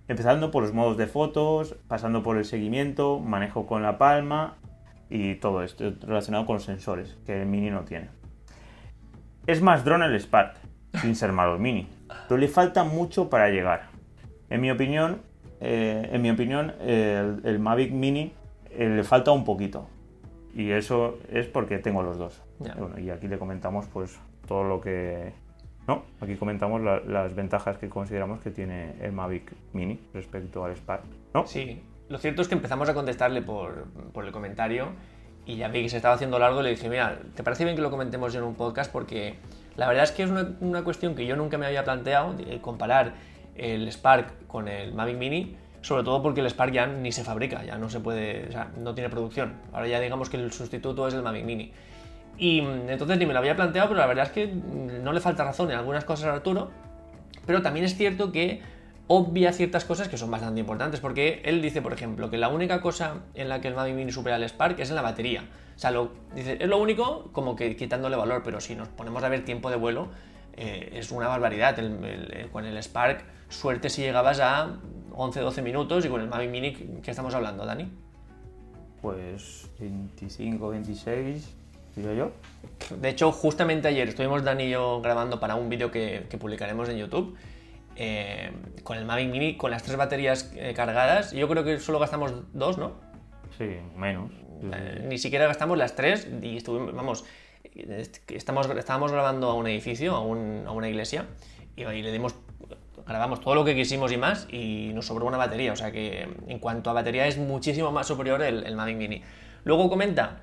Empezando 0.08 0.50
por 0.50 0.62
los 0.62 0.72
modos 0.72 0.96
de 0.96 1.06
fotos, 1.06 1.76
pasando 1.88 2.22
por 2.22 2.36
el 2.36 2.44
seguimiento, 2.44 3.20
manejo 3.20 3.66
con 3.66 3.82
la 3.82 3.98
palma 3.98 4.56
y 5.08 5.36
todo 5.36 5.62
esto 5.62 5.92
relacionado 6.02 6.46
con 6.46 6.54
los 6.54 6.64
sensores 6.64 7.16
que 7.26 7.40
el 7.40 7.46
Mini 7.46 7.70
no 7.70 7.82
tiene. 7.82 8.08
Es 9.46 9.62
más 9.62 9.84
drone 9.84 10.06
el 10.06 10.20
Spark, 10.20 10.56
sin 11.00 11.14
ser 11.14 11.32
malo 11.32 11.54
el 11.54 11.60
Mini. 11.60 11.88
Pero 12.28 12.38
le 12.38 12.48
falta 12.48 12.84
mucho 12.84 13.30
para 13.30 13.48
llegar. 13.50 13.88
En 14.50 14.60
mi 14.60 14.70
opinión, 14.70 15.22
eh, 15.60 16.08
en 16.12 16.22
mi 16.22 16.30
opinión 16.30 16.74
el, 16.80 17.58
Mavic 17.58 17.92
Mini 17.92 18.32
eh, 18.70 18.88
le 18.88 19.04
falta 19.04 19.32
un 19.32 19.44
poquito. 19.44 19.88
Y 20.54 20.70
eso 20.70 21.18
es 21.30 21.46
porque 21.46 21.78
tengo 21.78 22.02
los 22.02 22.16
dos. 22.16 22.42
y 22.98 23.10
aquí 23.10 23.28
le 23.28 23.38
comentamos 23.38 23.86
pues 23.86 24.18
todo 24.46 24.64
lo 24.64 24.80
que... 24.80 25.32
No, 25.86 26.02
aquí 26.20 26.34
comentamos 26.34 26.80
las 26.82 27.34
ventajas 27.34 27.78
que 27.78 27.88
consideramos 27.88 28.40
que 28.40 28.50
tiene 28.50 28.94
el 29.00 29.12
Mavic 29.12 29.52
Mini 29.72 30.00
respecto 30.12 30.64
al 30.64 30.74
Spark. 30.74 31.04
¿no? 31.32 31.46
Sí, 31.46 31.80
lo 32.08 32.18
cierto 32.18 32.42
es 32.42 32.48
que 32.48 32.54
empezamos 32.54 32.88
a 32.88 32.94
contestarle 32.94 33.42
por, 33.42 33.86
por 34.12 34.24
el 34.24 34.32
comentario 34.32 34.92
y 35.46 35.56
ya 35.56 35.68
vi 35.68 35.82
que 35.82 35.88
se 35.88 35.96
estaba 35.96 36.14
haciendo 36.14 36.38
largo 36.38 36.60
y 36.60 36.64
le 36.64 36.70
dije, 36.70 36.88
mira, 36.88 37.18
¿te 37.34 37.42
parece 37.42 37.64
bien 37.64 37.76
que 37.76 37.82
lo 37.82 37.90
comentemos 37.90 38.34
en 38.34 38.42
un 38.42 38.54
podcast? 38.56 38.90
Porque 38.90 39.36
la 39.76 39.86
verdad 39.86 40.04
es 40.04 40.10
que 40.10 40.24
es 40.24 40.30
una, 40.30 40.82
cuestión 40.82 41.14
que 41.14 41.24
yo 41.24 41.36
nunca 41.36 41.56
me 41.56 41.66
había 41.66 41.84
planteado, 41.84 42.34
comparar 42.60 43.14
el 43.54 43.86
Spark 43.92 44.46
con 44.48 44.66
el 44.68 44.92
Mavic 44.92 45.16
Mini, 45.16 45.56
sobre 45.82 46.02
todo 46.02 46.20
porque 46.20 46.40
el 46.40 46.50
Spark 46.50 46.72
ya 46.72 46.86
ni 46.86 47.12
se 47.12 47.22
fabrica, 47.22 47.64
ya 47.64 47.78
no 47.78 47.88
se 47.88 48.00
puede, 48.00 48.48
o 48.48 48.52
sea, 48.52 48.70
no 48.76 48.94
tiene 48.94 49.08
producción. 49.08 49.54
Ahora 49.72 49.86
ya 49.86 50.00
digamos 50.00 50.28
que 50.30 50.36
el 50.36 50.52
sustituto 50.52 51.06
es 51.06 51.14
el 51.14 51.22
Mavic 51.22 51.44
Mini. 51.44 51.72
Y 52.38 52.62
mm, 52.62 52.90
entonces 52.90 53.16
ni 53.16 53.24
me 53.26 53.32
lo 53.32 53.38
había 53.38 53.54
planteado, 53.54 53.88
pero 53.88 54.00
la 54.00 54.06
verdad 54.06 54.26
es 54.26 54.32
que 54.32 54.46
mm, 54.48 55.04
no 55.04 55.12
le 55.12 55.20
falta 55.20 55.44
razón 55.44 55.70
en 55.70 55.78
algunas 55.78 56.04
cosas 56.04 56.26
a 56.26 56.32
Arturo. 56.34 56.70
Pero 57.46 57.62
también 57.62 57.86
es 57.86 57.96
cierto 57.96 58.32
que 58.32 58.60
obvia 59.08 59.52
ciertas 59.52 59.84
cosas 59.84 60.08
que 60.08 60.16
son 60.16 60.30
bastante 60.30 60.60
importantes, 60.60 61.00
porque 61.00 61.42
él 61.44 61.62
dice, 61.62 61.82
por 61.82 61.92
ejemplo, 61.92 62.30
que 62.30 62.38
la 62.38 62.48
única 62.48 62.80
cosa 62.80 63.22
en 63.34 63.48
la 63.48 63.60
que 63.60 63.68
el 63.68 63.74
Mavic 63.74 63.94
Mini 63.94 64.12
supera 64.12 64.36
al 64.36 64.44
Spark 64.48 64.78
es 64.80 64.90
en 64.90 64.96
la 64.96 65.02
batería. 65.02 65.44
O 65.76 65.78
sea, 65.78 65.90
lo, 65.90 66.12
dice, 66.34 66.56
es 66.60 66.68
lo 66.68 66.78
único 66.78 67.30
como 67.32 67.54
que 67.54 67.76
quitándole 67.76 68.16
valor, 68.16 68.42
pero 68.44 68.60
si 68.60 68.74
nos 68.74 68.88
ponemos 68.88 69.22
a 69.22 69.28
ver 69.28 69.44
tiempo 69.44 69.70
de 69.70 69.76
vuelo, 69.76 70.08
eh, 70.56 70.90
es 70.94 71.10
una 71.10 71.28
barbaridad. 71.28 71.76
con 72.50 72.64
el 72.64 72.82
Spark, 72.82 73.24
suerte 73.48 73.90
si 73.90 74.02
llegabas 74.02 74.40
a 74.40 74.78
11-12 75.12 75.62
minutos 75.62 76.04
y 76.04 76.08
con 76.08 76.20
el 76.20 76.28
Mavic 76.28 76.50
Mini, 76.50 76.72
¿qué 77.02 77.10
estamos 77.10 77.34
hablando, 77.34 77.64
Dani? 77.64 77.90
Pues 79.02 79.68
25, 79.78 80.68
26, 80.70 81.54
digo 81.94 82.12
yo. 82.12 82.30
De 82.98 83.10
hecho, 83.10 83.30
justamente 83.32 83.88
ayer 83.88 84.08
estuvimos 84.08 84.42
Dani 84.42 84.64
y 84.64 84.70
yo 84.70 85.00
grabando 85.00 85.38
para 85.38 85.54
un 85.54 85.68
vídeo 85.68 85.90
que, 85.90 86.26
publicaremos 86.40 86.88
en 86.88 86.96
YouTube. 86.96 87.36
Eh, 87.96 88.52
con 88.82 88.98
el 88.98 89.04
Mavic 89.04 89.30
Mini, 89.30 89.56
con 89.56 89.70
las 89.70 89.82
tres 89.82 89.96
baterías 89.96 90.52
eh, 90.54 90.74
cargadas, 90.74 91.32
yo 91.32 91.48
creo 91.48 91.64
que 91.64 91.80
solo 91.80 91.98
gastamos 91.98 92.32
dos, 92.52 92.76
¿no? 92.78 92.92
Sí, 93.56 93.78
menos. 93.96 94.30
Eh, 94.72 95.04
ni 95.08 95.18
siquiera 95.18 95.46
gastamos 95.46 95.78
las 95.78 95.96
tres 95.96 96.28
y 96.42 96.58
estuvimos, 96.58 96.94
vamos, 96.94 97.24
estamos, 98.28 98.68
estábamos 98.68 99.12
grabando 99.12 99.48
a 99.48 99.54
un 99.54 99.66
edificio, 99.66 100.14
a, 100.14 100.20
una 100.20 100.88
iglesia, 100.88 101.26
y, 101.74 101.84
le 101.84 102.12
dimos, 102.12 102.34
grabamos 103.06 103.40
todo 103.40 103.54
lo 103.54 103.64
que 103.64 103.74
quisimos 103.74 104.12
y 104.12 104.18
más, 104.18 104.46
y 104.50 104.92
nos 104.94 105.06
sobró 105.06 105.26
una 105.26 105.38
batería. 105.38 105.72
O 105.72 105.76
sea 105.76 105.90
que 105.90 106.28
en 106.46 106.58
cuanto 106.58 106.90
a 106.90 106.92
batería 106.92 107.26
es 107.26 107.38
muchísimo 107.38 107.92
más 107.92 108.06
superior 108.06 108.42
el, 108.42 108.66
el 108.66 108.76
Mavic 108.76 108.96
Mini. 108.96 109.22
Luego 109.64 109.88
comenta 109.88 110.42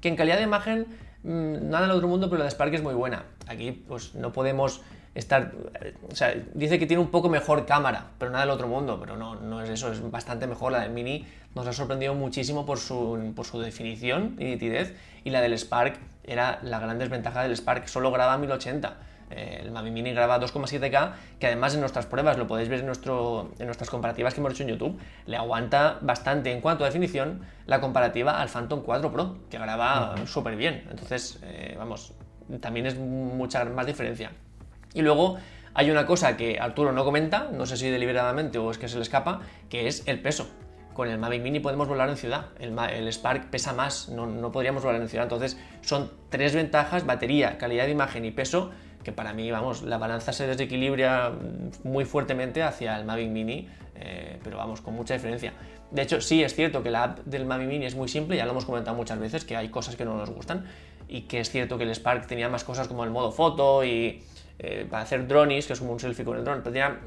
que 0.00 0.08
en 0.08 0.16
calidad 0.16 0.36
de 0.36 0.42
imagen, 0.44 0.86
mm, 1.22 1.68
nada 1.68 1.86
del 1.86 1.96
otro 1.96 2.08
mundo, 2.08 2.28
pero 2.30 2.38
la 2.38 2.44
de 2.44 2.50
Spark 2.50 2.72
es 2.72 2.82
muy 2.82 2.94
buena. 2.94 3.24
Aquí 3.46 3.72
pues 3.72 4.14
no 4.14 4.32
podemos 4.32 4.82
estar. 5.18 5.52
O 6.10 6.14
sea, 6.14 6.34
dice 6.54 6.78
que 6.78 6.86
tiene 6.86 7.02
un 7.02 7.10
poco 7.10 7.28
mejor 7.28 7.66
cámara, 7.66 8.06
pero 8.18 8.30
nada 8.30 8.44
del 8.44 8.50
otro 8.50 8.68
mundo, 8.68 8.98
pero 9.00 9.16
no, 9.16 9.34
no 9.34 9.62
es 9.62 9.68
eso, 9.68 9.92
es 9.92 10.10
bastante 10.10 10.46
mejor. 10.46 10.72
La 10.72 10.80
del 10.80 10.90
Mini 10.90 11.26
nos 11.54 11.66
ha 11.66 11.72
sorprendido 11.72 12.14
muchísimo 12.14 12.64
por 12.64 12.78
su, 12.78 13.32
por 13.34 13.44
su 13.44 13.60
definición 13.60 14.36
y 14.38 14.44
nitidez, 14.44 14.94
y 15.24 15.30
la 15.30 15.40
del 15.40 15.56
Spark 15.58 15.98
era 16.24 16.60
la 16.62 16.78
gran 16.78 16.98
desventaja 16.98 17.42
del 17.42 17.56
Spark, 17.56 17.88
solo 17.88 18.10
graba 18.10 18.38
1080. 18.38 18.96
Eh, 19.30 19.60
el 19.62 19.70
Mavic 19.70 19.92
Mini 19.92 20.12
graba 20.12 20.40
2,7K, 20.40 21.12
que 21.38 21.46
además 21.46 21.74
en 21.74 21.80
nuestras 21.80 22.06
pruebas, 22.06 22.38
lo 22.38 22.46
podéis 22.46 22.68
ver 22.68 22.80
en, 22.80 22.86
nuestro, 22.86 23.50
en 23.58 23.66
nuestras 23.66 23.90
comparativas 23.90 24.32
que 24.32 24.40
hemos 24.40 24.52
hecho 24.52 24.62
en 24.62 24.70
YouTube, 24.70 24.98
le 25.26 25.36
aguanta 25.36 25.98
bastante 26.00 26.50
en 26.50 26.60
cuanto 26.60 26.84
a 26.84 26.86
definición 26.86 27.42
la 27.66 27.80
comparativa 27.80 28.40
al 28.40 28.48
Phantom 28.48 28.82
4 28.82 29.12
Pro, 29.12 29.36
que 29.50 29.58
graba 29.58 30.14
súper 30.26 30.56
bien. 30.56 30.86
Entonces, 30.90 31.40
eh, 31.42 31.74
vamos, 31.78 32.14
también 32.60 32.86
es 32.86 32.96
mucha 32.96 33.64
más 33.66 33.86
diferencia. 33.86 34.30
Y 34.98 35.02
luego 35.02 35.38
hay 35.74 35.92
una 35.92 36.06
cosa 36.06 36.36
que 36.36 36.58
Arturo 36.58 36.90
no 36.90 37.04
comenta, 37.04 37.50
no 37.52 37.66
sé 37.66 37.76
si 37.76 37.88
deliberadamente 37.88 38.58
o 38.58 38.68
es 38.72 38.78
que 38.78 38.88
se 38.88 38.96
le 38.96 39.02
escapa, 39.02 39.42
que 39.70 39.86
es 39.86 40.02
el 40.06 40.20
peso. 40.20 40.48
Con 40.92 41.08
el 41.08 41.18
Mavic 41.18 41.40
Mini 41.40 41.60
podemos 41.60 41.86
volar 41.86 42.08
en 42.10 42.16
ciudad, 42.16 42.46
el, 42.58 43.12
Spark 43.12 43.48
pesa 43.48 43.72
más, 43.72 44.08
no, 44.08 44.50
podríamos 44.50 44.82
volar 44.82 45.00
en 45.00 45.08
ciudad. 45.08 45.26
Entonces 45.26 45.56
son 45.82 46.10
tres 46.30 46.52
ventajas, 46.56 47.06
batería, 47.06 47.58
calidad 47.58 47.84
de 47.84 47.92
imagen 47.92 48.24
y 48.24 48.32
peso, 48.32 48.72
que 49.04 49.12
para 49.12 49.32
mí, 49.32 49.52
vamos, 49.52 49.82
la 49.82 49.98
balanza 49.98 50.32
se 50.32 50.48
desequilibra 50.48 51.32
muy 51.84 52.04
fuertemente 52.04 52.64
hacia 52.64 52.98
el 52.98 53.04
Mavic 53.04 53.28
Mini, 53.28 53.68
eh, 53.94 54.40
pero 54.42 54.56
vamos, 54.56 54.80
con 54.80 54.94
mucha 54.94 55.14
diferencia. 55.14 55.52
De 55.92 56.02
hecho, 56.02 56.20
sí 56.20 56.42
es 56.42 56.56
cierto 56.56 56.82
que 56.82 56.90
la 56.90 57.04
app 57.04 57.18
del 57.20 57.46
Mavic 57.46 57.68
Mini 57.68 57.86
es 57.86 57.94
muy 57.94 58.08
simple, 58.08 58.36
ya 58.36 58.44
lo 58.46 58.50
hemos 58.50 58.64
comentado 58.64 58.96
muchas 58.96 59.20
veces, 59.20 59.44
que 59.44 59.56
hay 59.56 59.68
cosas 59.68 59.94
que 59.94 60.04
no 60.04 60.16
nos 60.16 60.30
gustan, 60.30 60.64
y 61.08 61.22
que 61.22 61.38
es 61.38 61.50
cierto 61.50 61.78
que 61.78 61.84
el 61.84 61.94
Spark 61.94 62.26
tenía 62.26 62.48
más 62.48 62.64
cosas 62.64 62.88
como 62.88 63.04
el 63.04 63.10
modo 63.10 63.30
foto 63.30 63.84
y 63.84 64.24
eh, 64.58 64.86
para 64.90 65.04
hacer 65.04 65.26
drones, 65.28 65.66
que 65.66 65.72
es 65.72 65.78
como 65.78 65.92
un 65.92 66.00
selfie 66.00 66.24
con 66.24 66.36
el 66.36 66.44
drone, 66.44 66.62
pero 66.62 66.72
tenía 66.72 67.00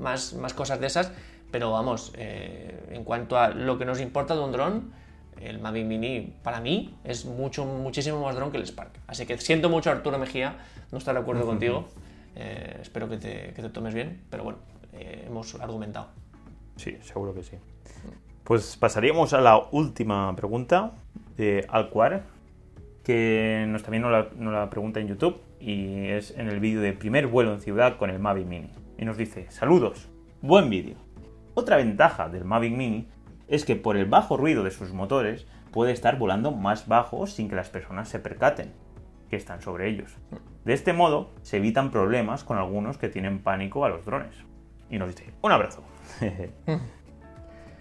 más, 0.00 0.34
más 0.34 0.54
cosas 0.54 0.80
de 0.80 0.86
esas, 0.86 1.12
pero 1.50 1.72
vamos, 1.72 2.12
eh, 2.16 2.88
en 2.90 3.04
cuanto 3.04 3.36
a 3.36 3.48
lo 3.48 3.78
que 3.78 3.84
nos 3.84 4.00
importa 4.00 4.34
de 4.34 4.40
un 4.40 4.52
dron, 4.52 4.92
el 5.40 5.58
Mavic 5.58 5.86
Mini 5.86 6.34
para 6.42 6.60
mí 6.60 6.96
es 7.02 7.24
mucho, 7.24 7.64
muchísimo 7.64 8.20
más 8.22 8.36
dron 8.36 8.52
que 8.52 8.58
el 8.58 8.66
Spark. 8.66 8.92
Así 9.08 9.26
que 9.26 9.36
siento 9.38 9.68
mucho 9.68 9.90
Arturo 9.90 10.18
Mejía, 10.18 10.56
no 10.92 10.98
estar 10.98 11.14
de 11.14 11.20
acuerdo 11.20 11.44
contigo, 11.44 11.88
eh, 12.36 12.78
espero 12.80 13.08
que 13.08 13.16
te, 13.16 13.52
que 13.54 13.62
te, 13.62 13.70
tomes 13.70 13.92
bien, 13.92 14.22
pero 14.30 14.44
bueno, 14.44 14.58
hemos 14.92 15.54
argumentado. 15.56 16.08
Sí, 16.76 16.96
seguro 17.02 17.34
que 17.34 17.42
sí. 17.42 17.56
Pues 18.44 18.76
pasaríamos 18.76 19.32
a 19.32 19.40
la 19.40 19.58
última 19.72 20.34
pregunta 20.36 20.92
de 21.36 21.66
Alcuar, 21.68 22.22
que 23.04 23.66
nos, 23.68 23.82
también 23.82 24.02
nos 24.02 24.10
la, 24.10 24.28
nos 24.36 24.52
la 24.52 24.70
pregunta 24.70 24.98
en 24.98 25.08
YouTube 25.08 25.40
y 25.60 26.08
es 26.08 26.36
en 26.36 26.48
el 26.48 26.58
vídeo 26.58 26.80
de 26.80 26.92
primer 26.92 27.26
vuelo 27.26 27.52
en 27.52 27.60
ciudad 27.60 27.96
con 27.96 28.10
el 28.10 28.18
Mavic 28.18 28.46
Mini. 28.46 28.70
Y 28.98 29.04
nos 29.04 29.16
dice, 29.16 29.46
saludos, 29.50 30.08
buen 30.40 30.70
vídeo. 30.70 30.96
Otra 31.54 31.76
ventaja 31.76 32.28
del 32.28 32.44
Mavic 32.44 32.74
Mini 32.74 33.08
es 33.46 33.64
que 33.64 33.76
por 33.76 33.96
el 33.96 34.06
bajo 34.06 34.36
ruido 34.36 34.64
de 34.64 34.70
sus 34.70 34.92
motores 34.92 35.46
puede 35.70 35.92
estar 35.92 36.18
volando 36.18 36.50
más 36.50 36.88
bajo 36.88 37.26
sin 37.26 37.48
que 37.48 37.56
las 37.56 37.68
personas 37.68 38.08
se 38.08 38.18
percaten 38.18 38.72
que 39.28 39.36
están 39.36 39.60
sobre 39.60 39.88
ellos. 39.88 40.16
De 40.64 40.72
este 40.72 40.92
modo 40.92 41.30
se 41.42 41.58
evitan 41.58 41.90
problemas 41.90 42.42
con 42.42 42.56
algunos 42.56 42.96
que 42.96 43.08
tienen 43.08 43.40
pánico 43.40 43.84
a 43.84 43.88
los 43.90 44.04
drones. 44.04 44.34
Y 44.90 44.98
nos 44.98 45.08
dice, 45.14 45.32
un 45.42 45.52
abrazo. 45.52 45.82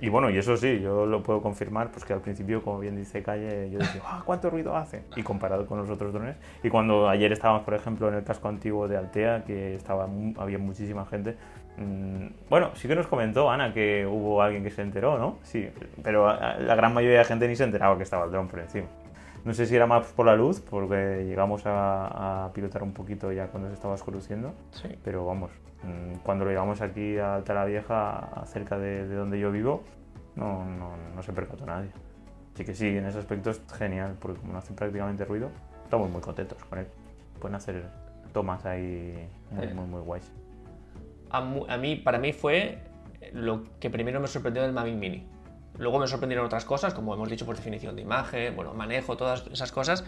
y 0.03 0.09
bueno, 0.09 0.29
y 0.29 0.37
eso 0.37 0.57
sí, 0.57 0.81
yo 0.81 1.05
lo 1.05 1.23
puedo 1.23 1.41
confirmar, 1.41 1.89
pues 1.89 2.03
que 2.03 2.11
al 2.11 2.19
principio, 2.19 2.61
como 2.61 2.77
bien 2.77 2.97
dice 2.97 3.23
Calle, 3.23 3.69
yo 3.71 3.79
decía, 3.79 4.01
ah, 4.03 4.21
¿cuánto 4.25 4.49
ruido 4.49 4.75
hace? 4.75 5.05
Y 5.15 5.23
comparado 5.23 5.65
con 5.65 5.77
los 5.77 5.89
otros 5.89 6.11
drones. 6.11 6.35
Y 6.61 6.67
cuando 6.67 7.07
ayer 7.07 7.31
estábamos, 7.31 7.63
por 7.63 7.73
ejemplo, 7.73 8.09
en 8.09 8.15
el 8.15 8.23
casco 8.25 8.49
antiguo 8.49 8.89
de 8.89 8.97
Altea, 8.97 9.45
que 9.45 9.75
estaba, 9.75 10.09
había 10.39 10.57
muchísima 10.57 11.05
gente, 11.05 11.37
mm, 11.77 12.49
bueno, 12.49 12.71
sí 12.73 12.89
que 12.89 12.97
nos 12.97 13.07
comentó 13.07 13.49
Ana 13.49 13.73
que 13.73 14.05
hubo 14.05 14.41
alguien 14.41 14.61
que 14.61 14.71
se 14.71 14.81
enteró, 14.81 15.17
¿no? 15.17 15.37
Sí, 15.43 15.69
pero 16.03 16.27
la 16.27 16.75
gran 16.75 16.93
mayoría 16.93 17.19
de 17.19 17.23
gente 17.23 17.47
ni 17.47 17.55
se 17.55 17.63
enteraba 17.63 17.95
que 17.95 18.03
estaba 18.03 18.25
el 18.25 18.31
dron 18.31 18.49
por 18.49 18.59
encima. 18.59 18.87
No 19.45 19.53
sé 19.53 19.65
si 19.65 19.75
era 19.75 19.87
más 19.87 20.07
por 20.13 20.25
la 20.25 20.35
luz, 20.35 20.61
porque 20.61 21.25
llegamos 21.25 21.63
a, 21.65 22.49
pilotar 22.53 22.81
un 22.81 22.93
poquito 22.93 23.31
ya 23.31 23.47
cuando 23.47 23.67
se 23.69 23.75
estaba 23.75 23.93
oscureciendo. 23.93 24.53
Sí. 24.71 24.89
Pero 25.03 25.25
vamos, 25.25 25.51
mm, 25.83 26.19
cuando 26.23 26.45
lo 26.45 26.51
llevamos 26.51 26.81
aquí 26.81 27.17
a 27.17 27.35
Alta 27.35 27.65
Vieja, 27.65 28.43
cerca 28.45 28.77
de, 28.77 29.05
donde 29.07 29.39
yo 29.39 29.51
vivo, 29.51 29.83
no, 30.35 30.63
no, 30.65 30.91
no, 31.13 31.23
se 31.23 31.33
percató 31.33 31.65
nadie. 31.65 31.89
Así 32.53 32.63
que 32.63 32.73
sí, 32.73 32.87
en 32.87 33.05
ese 33.05 33.19
aspecto 33.19 33.49
es 33.49 33.61
genial, 33.77 34.15
porque 34.19 34.39
como 34.39 34.53
no 34.53 34.59
hace 34.59 34.73
prácticamente 34.73 35.25
ruido, 35.25 35.49
estamos 35.83 36.09
muy 36.09 36.21
contentos 36.21 36.63
con 36.63 36.79
él. 36.79 36.87
Pueden 37.39 37.55
hacer 37.55 37.83
tomas 38.31 38.65
ahí 38.65 39.27
muy, 39.51 39.67
muy, 39.67 39.85
muy 39.85 40.01
guays. 40.01 40.31
A, 41.29 41.39
a, 41.39 41.77
mí, 41.77 41.97
para 41.97 42.17
mí 42.17 42.31
fue 42.31 42.77
lo 43.33 43.63
que 43.79 43.89
primero 43.89 44.19
me 44.19 44.27
sorprendió 44.27 44.63
del 44.63 44.71
Mavic 44.71 44.95
Mini. 44.95 45.32
Luego 45.77 45.99
me 45.99 46.07
sorprendieron 46.07 46.45
otras 46.45 46.65
cosas, 46.65 46.93
como 46.93 47.13
hemos 47.13 47.29
dicho 47.29 47.45
por 47.45 47.55
definición 47.55 47.95
de 47.95 48.03
imagen, 48.03 48.55
bueno, 48.55 48.73
manejo, 48.73 49.17
todas 49.17 49.45
esas 49.51 49.71
cosas. 49.71 50.03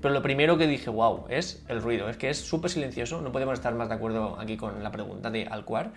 Pero 0.00 0.12
lo 0.12 0.22
primero 0.22 0.58
que 0.58 0.66
dije, 0.66 0.90
wow, 0.90 1.26
es 1.28 1.64
el 1.68 1.80
ruido. 1.80 2.08
Es 2.08 2.16
que 2.16 2.28
es 2.28 2.38
súper 2.38 2.70
silencioso. 2.70 3.20
No 3.22 3.32
podemos 3.32 3.54
estar 3.54 3.74
más 3.74 3.88
de 3.88 3.94
acuerdo 3.94 4.38
aquí 4.38 4.56
con 4.56 4.82
la 4.82 4.90
pregunta 4.90 5.30
de 5.30 5.46
Alcuar. 5.46 5.92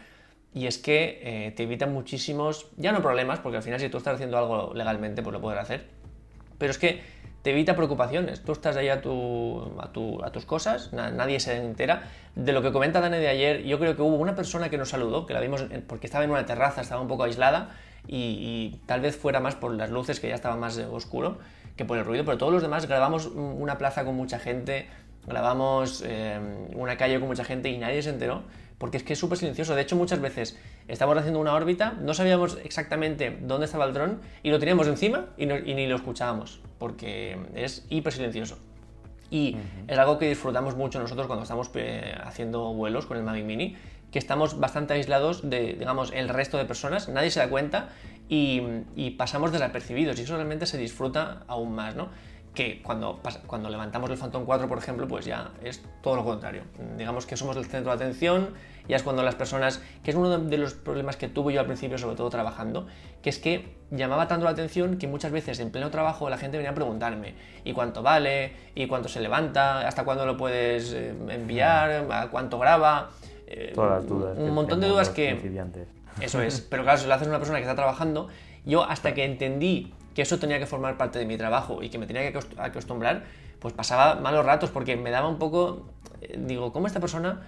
Y 0.53 0.67
es 0.67 0.77
que 0.77 1.19
eh, 1.23 1.51
te 1.51 1.63
evita 1.63 1.87
muchísimos, 1.87 2.67
ya 2.77 2.91
no 2.91 3.01
problemas, 3.01 3.39
porque 3.39 3.57
al 3.57 3.63
final 3.63 3.79
si 3.79 3.89
tú 3.89 3.97
estás 3.97 4.15
haciendo 4.15 4.37
algo 4.37 4.73
legalmente, 4.73 5.21
pues 5.21 5.33
lo 5.33 5.41
puedes 5.41 5.59
hacer. 5.59 5.87
Pero 6.57 6.71
es 6.71 6.77
que 6.77 7.01
te 7.41 7.51
evita 7.51 7.75
preocupaciones. 7.75 8.43
Tú 8.43 8.53
estás 8.53 8.75
ahí 8.77 8.89
a, 8.89 9.01
tu, 9.01 9.73
a, 9.79 10.31
tus 10.31 10.45
cosas, 10.45 10.93
nadie 10.93 11.39
se 11.39 11.57
entera. 11.57 12.03
De 12.35 12.51
lo 12.53 12.61
que 12.61 12.71
comenta 12.71 13.01
Dani 13.01 13.17
de 13.17 13.27
ayer, 13.27 13.63
yo 13.63 13.79
creo 13.79 13.95
que 13.95 14.01
hubo 14.01 14.15
una 14.15 14.35
persona 14.35 14.69
que 14.69 14.77
nos 14.77 14.89
saludó, 14.89 15.25
que 15.25 15.33
la 15.33 15.39
vimos 15.39 15.65
porque 15.87 16.07
estaba 16.07 16.23
en 16.23 16.31
una 16.31 16.45
terraza, 16.45 16.81
estaba 16.81 17.01
un 17.01 17.07
poco 17.07 17.23
aislada, 17.23 17.75
y, 18.07 18.79
tal 18.85 19.01
vez 19.01 19.17
fuera 19.17 19.39
más 19.39 19.55
por 19.55 19.73
las 19.73 19.89
luces 19.89 20.19
que 20.19 20.29
ya 20.29 20.35
estaba 20.35 20.55
más 20.55 20.77
oscuro 20.77 21.39
que 21.75 21.85
por 21.85 21.97
el 21.97 22.05
ruido, 22.05 22.25
pero 22.25 22.37
todos 22.37 22.51
los 22.51 22.61
demás 22.61 22.87
grabamos 22.87 23.27
una 23.27 23.77
plaza 23.77 24.03
con 24.03 24.15
mucha 24.15 24.39
gente, 24.39 24.87
grabamos 25.27 26.03
eh, 26.05 26.39
una 26.73 26.97
calle 26.97 27.19
con 27.19 27.27
mucha 27.27 27.43
gente 27.43 27.69
y 27.69 27.77
nadie 27.77 28.01
se 28.01 28.09
enteró, 28.09 28.41
porque 28.77 28.97
es 28.97 29.03
que 29.03 29.13
es 29.13 29.19
súper 29.19 29.37
silencioso. 29.37 29.75
De 29.75 29.81
hecho, 29.81 29.95
muchas 29.95 30.19
veces 30.19 30.57
estábamos 30.87 31.19
haciendo 31.19 31.39
una 31.39 31.53
órbita, 31.53 31.93
no 32.01 32.13
sabíamos 32.13 32.57
exactamente 32.63 33.37
dónde 33.41 33.65
estaba 33.65 33.85
el 33.85 33.93
dron 33.93 34.21
y 34.43 34.49
lo 34.49 34.59
teníamos 34.59 34.87
encima 34.87 35.27
y, 35.37 35.45
ni 35.45 35.87
lo 35.87 35.95
escuchábamos, 35.95 36.61
porque 36.79 37.37
es 37.53 37.85
hiper 37.89 38.13
silencioso. 38.13 38.57
Y 39.29 39.57
es 39.87 39.97
algo 39.97 40.17
que 40.17 40.29
disfrutamos 40.29 40.77
mucho 40.77 40.99
nosotros 40.99 41.27
cuando 41.27 41.43
estamos 41.43 41.69
eh, 41.75 42.15
haciendo 42.23 42.73
vuelos 42.73 43.05
con 43.05 43.17
el 43.17 43.23
Mavic 43.23 43.43
Mini, 43.43 43.75
que 44.11 44.19
estamos 44.19 44.59
bastante 44.59 44.93
aislados 44.93 45.49
de, 45.49 45.73
digamos, 45.73 46.11
el 46.13 46.29
resto 46.29 46.57
de 46.57 46.65
personas, 46.65 47.09
nadie 47.09 47.31
se 47.31 47.39
da 47.39 47.49
cuenta 47.49 47.89
y, 48.29 49.11
pasamos 49.17 49.51
desapercibidos 49.51 50.19
y 50.19 50.23
eso 50.23 50.35
realmente 50.35 50.65
se 50.65 50.77
disfruta 50.77 51.43
aún 51.47 51.73
más, 51.73 51.95
¿no? 51.95 52.09
Que 52.53 52.81
cuando, 52.81 53.21
cuando 53.45 53.69
levantamos 53.69 54.09
el 54.09 54.17
Phantom 54.17 54.45
4, 54.45 54.67
por 54.67 54.79
ejemplo, 54.79 55.07
pues 55.07 55.25
ya 55.25 55.51
es 55.63 55.83
todo 56.01 56.15
lo 56.15 56.25
contrario. 56.25 56.63
Digamos 56.97 57.27
que 57.27 57.37
somos 57.37 57.55
el 57.55 57.65
centro 57.65 57.95
de 57.95 58.03
atención, 58.03 58.55
ya 58.87 58.95
es 58.95 59.03
cuando 59.03 59.21
las 59.21 59.35
personas, 59.35 59.81
que 60.03 60.11
es 60.11 60.17
uno 60.17 60.39
de 60.39 60.57
los 60.57 60.73
problemas 60.73 61.17
que 61.17 61.27
tuve 61.27 61.53
yo 61.53 61.59
al 61.59 61.67
principio, 61.67 61.99
sobre 61.99 62.15
todo 62.15 62.29
trabajando, 62.29 62.87
que 63.21 63.29
es 63.29 63.37
que 63.37 63.75
llamaba 63.91 64.27
tanto 64.27 64.45
la 64.45 64.51
atención 64.51 64.97
que 64.97 65.07
muchas 65.07 65.31
veces 65.31 65.59
en 65.59 65.69
pleno 65.69 65.91
trabajo 65.91 66.29
la 66.29 66.37
gente 66.37 66.57
venía 66.57 66.71
a 66.71 66.75
preguntarme, 66.75 67.35
¿y 67.63 67.73
cuánto 67.73 68.01
vale? 68.01 68.53
¿Y 68.73 68.87
cuánto 68.87 69.07
se 69.07 69.21
levanta? 69.21 69.87
¿Hasta 69.87 70.03
cuándo 70.03 70.25
lo 70.25 70.35
puedes 70.35 70.93
eh, 70.93 71.13
enviar? 71.29 72.07
¿A 72.11 72.29
cuánto 72.29 72.57
graba? 72.57 73.11
Eh, 73.47 73.71
Todas 73.73 73.91
las 73.91 74.07
dudas. 74.07 74.37
Un 74.37 74.53
montón 74.53 74.79
de 74.79 74.87
dudas 74.87 75.09
que... 75.09 75.31
Eso 76.21 76.41
es, 76.41 76.61
pero 76.69 76.83
claro, 76.83 76.97
si 76.97 77.07
lo 77.07 77.13
haces 77.13 77.27
una 77.27 77.39
persona 77.39 77.59
que 77.59 77.63
está 77.63 77.75
trabajando, 77.75 78.27
yo 78.65 78.83
hasta 78.83 79.13
que 79.13 79.23
entendí 79.23 79.93
que 80.13 80.23
eso 80.23 80.39
tenía 80.39 80.59
que 80.59 80.65
formar 80.65 80.97
parte 80.97 81.19
de 81.19 81.25
mi 81.25 81.37
trabajo 81.37 81.83
y 81.83 81.89
que 81.89 81.97
me 81.97 82.07
tenía 82.07 82.31
que 82.31 82.39
acostumbrar, 82.57 83.23
pues 83.59 83.73
pasaba 83.73 84.15
malos 84.15 84.45
ratos 84.45 84.69
porque 84.71 84.97
me 84.97 85.11
daba 85.11 85.27
un 85.27 85.37
poco, 85.37 85.87
eh, 86.21 86.39
digo, 86.39 86.73
¿cómo 86.73 86.87
esta 86.87 86.99
persona 86.99 87.43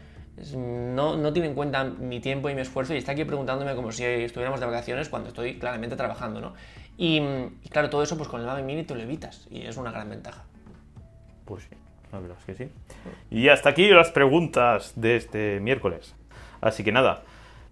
no, 0.55 1.17
no, 1.17 1.33
tiene 1.33 1.49
en 1.49 1.55
cuenta 1.55 1.83
mi 1.83 2.19
tiempo 2.19 2.49
y 2.49 2.55
mi 2.55 2.61
esfuerzo 2.61 2.93
y 2.93 2.97
está 2.97 3.11
aquí 3.11 3.25
preguntándome 3.25 3.75
como 3.75 3.91
si 3.91 4.03
estuviéramos 4.05 4.59
de 4.59 4.65
vacaciones 4.65 5.09
cuando 5.09 5.29
estoy 5.29 5.59
claramente 5.59 5.95
trabajando, 5.95 6.39
¿no? 6.39 6.53
Y, 6.97 7.21
claro, 7.69 7.89
todo 7.89 8.03
eso 8.03 8.17
pues 8.17 8.29
con 8.29 8.41
el 8.41 8.47
Mavic 8.47 8.65
Mini 8.65 8.83
te 8.83 8.95
lo 8.95 9.01
evitas 9.01 9.47
y 9.49 9.65
es 9.65 9.77
una 9.77 9.91
gran 9.91 10.09
ventaja. 10.09 10.43
Pues 11.45 11.63
sí. 11.63 11.75
Y 13.29 13.49
hasta 13.49 13.69
aquí 13.69 13.89
las 13.89 14.11
preguntas 14.11 14.93
de 14.95 15.15
este 15.15 15.59
miércoles. 15.59 16.15
Así 16.61 16.83
que 16.83 16.91
nada, 16.91 17.23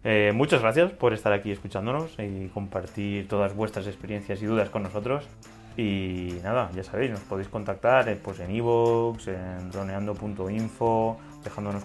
eh, 0.03 0.31
muchas 0.33 0.61
gracias 0.61 0.91
por 0.91 1.13
estar 1.13 1.33
aquí 1.33 1.51
escuchándonos 1.51 2.15
y 2.19 2.47
compartir 2.47 3.27
todas 3.27 3.55
vuestras 3.55 3.87
experiencias 3.87 4.41
y 4.41 4.45
dudas 4.45 4.69
con 4.69 4.83
nosotros. 4.83 5.27
Y 5.75 6.39
nada, 6.43 6.71
ya 6.75 6.83
sabéis, 6.83 7.11
nos 7.11 7.19
podéis 7.21 7.49
contactar 7.49 8.09
eh, 8.09 8.19
pues 8.21 8.39
en 8.39 8.49
iVoox, 8.55 9.27
en 9.27 9.69
droneando.info, 9.69 11.19
dejándonos 11.43 11.83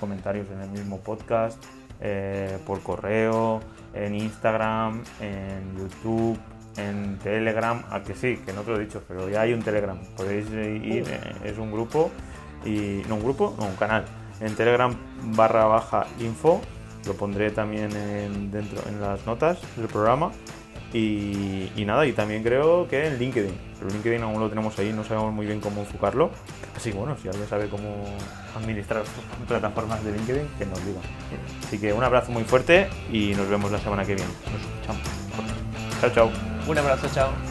comentarios 0.00 0.50
en 0.50 0.60
el 0.60 0.70
mismo 0.70 0.98
podcast, 1.00 1.62
eh, 2.00 2.58
por 2.66 2.82
correo, 2.82 3.60
en 3.94 4.14
Instagram, 4.14 5.04
en 5.20 5.76
YouTube 5.78 6.38
en 6.78 7.18
Telegram, 7.18 7.84
a 7.90 8.02
que 8.02 8.14
sí, 8.14 8.38
que 8.44 8.52
no 8.52 8.62
te 8.62 8.70
lo 8.70 8.76
he 8.76 8.84
dicho, 8.84 9.02
pero 9.06 9.28
ya 9.28 9.42
hay 9.42 9.52
un 9.52 9.62
Telegram. 9.62 9.98
Podéis 10.16 10.48
ir, 10.50 11.04
eh, 11.08 11.20
es 11.44 11.58
un 11.58 11.72
grupo, 11.72 12.10
y 12.64 13.02
no 13.08 13.16
un 13.16 13.22
grupo, 13.22 13.54
no 13.58 13.66
un 13.66 13.76
canal. 13.76 14.04
En 14.40 14.54
Telegram 14.54 14.94
barra 15.34 15.64
baja 15.66 16.06
info, 16.20 16.60
lo 17.06 17.14
pondré 17.14 17.50
también 17.50 17.90
en, 17.96 18.50
dentro 18.50 18.82
en 18.88 19.00
las 19.00 19.26
notas 19.26 19.58
del 19.76 19.88
programa. 19.88 20.30
Y, 20.92 21.70
nada, 21.84 22.06
y 22.06 22.12
también 22.12 22.42
creo 22.42 22.88
que 22.88 23.06
en 23.06 23.18
LinkedIn. 23.18 23.52
Pero 23.78 23.90
LinkedIn 23.90 24.22
aún 24.22 24.40
lo 24.40 24.48
tenemos 24.48 24.78
ahí, 24.78 24.92
no 24.92 25.04
sabemos 25.04 25.34
muy 25.34 25.44
bien 25.44 25.60
cómo 25.60 25.82
enfocarlo. 25.82 26.30
Así 26.74 26.92
que 26.92 26.96
bueno, 26.96 27.14
si 27.20 27.28
alguien 27.28 27.46
sabe 27.46 27.68
cómo 27.68 28.06
administrar 28.56 29.02
plataformas 29.46 30.02
de 30.02 30.12
LinkedIn, 30.12 30.48
que 30.58 30.64
nos 30.64 30.84
diga. 30.86 31.00
Así 31.66 31.78
que 31.78 31.92
un 31.92 32.04
abrazo 32.04 32.32
muy 32.32 32.44
fuerte 32.44 32.88
y 33.12 33.34
nos 33.34 33.48
vemos 33.48 33.70
la 33.70 33.78
semana 33.78 34.04
que 34.04 34.14
viene. 34.14 34.30
Nos 34.50 34.62
escuchamos. 34.62 35.02
Chao, 36.00 36.10
chao. 36.10 36.57
Un 36.68 36.76
abrazo, 36.76 37.08
chao. 37.08 37.47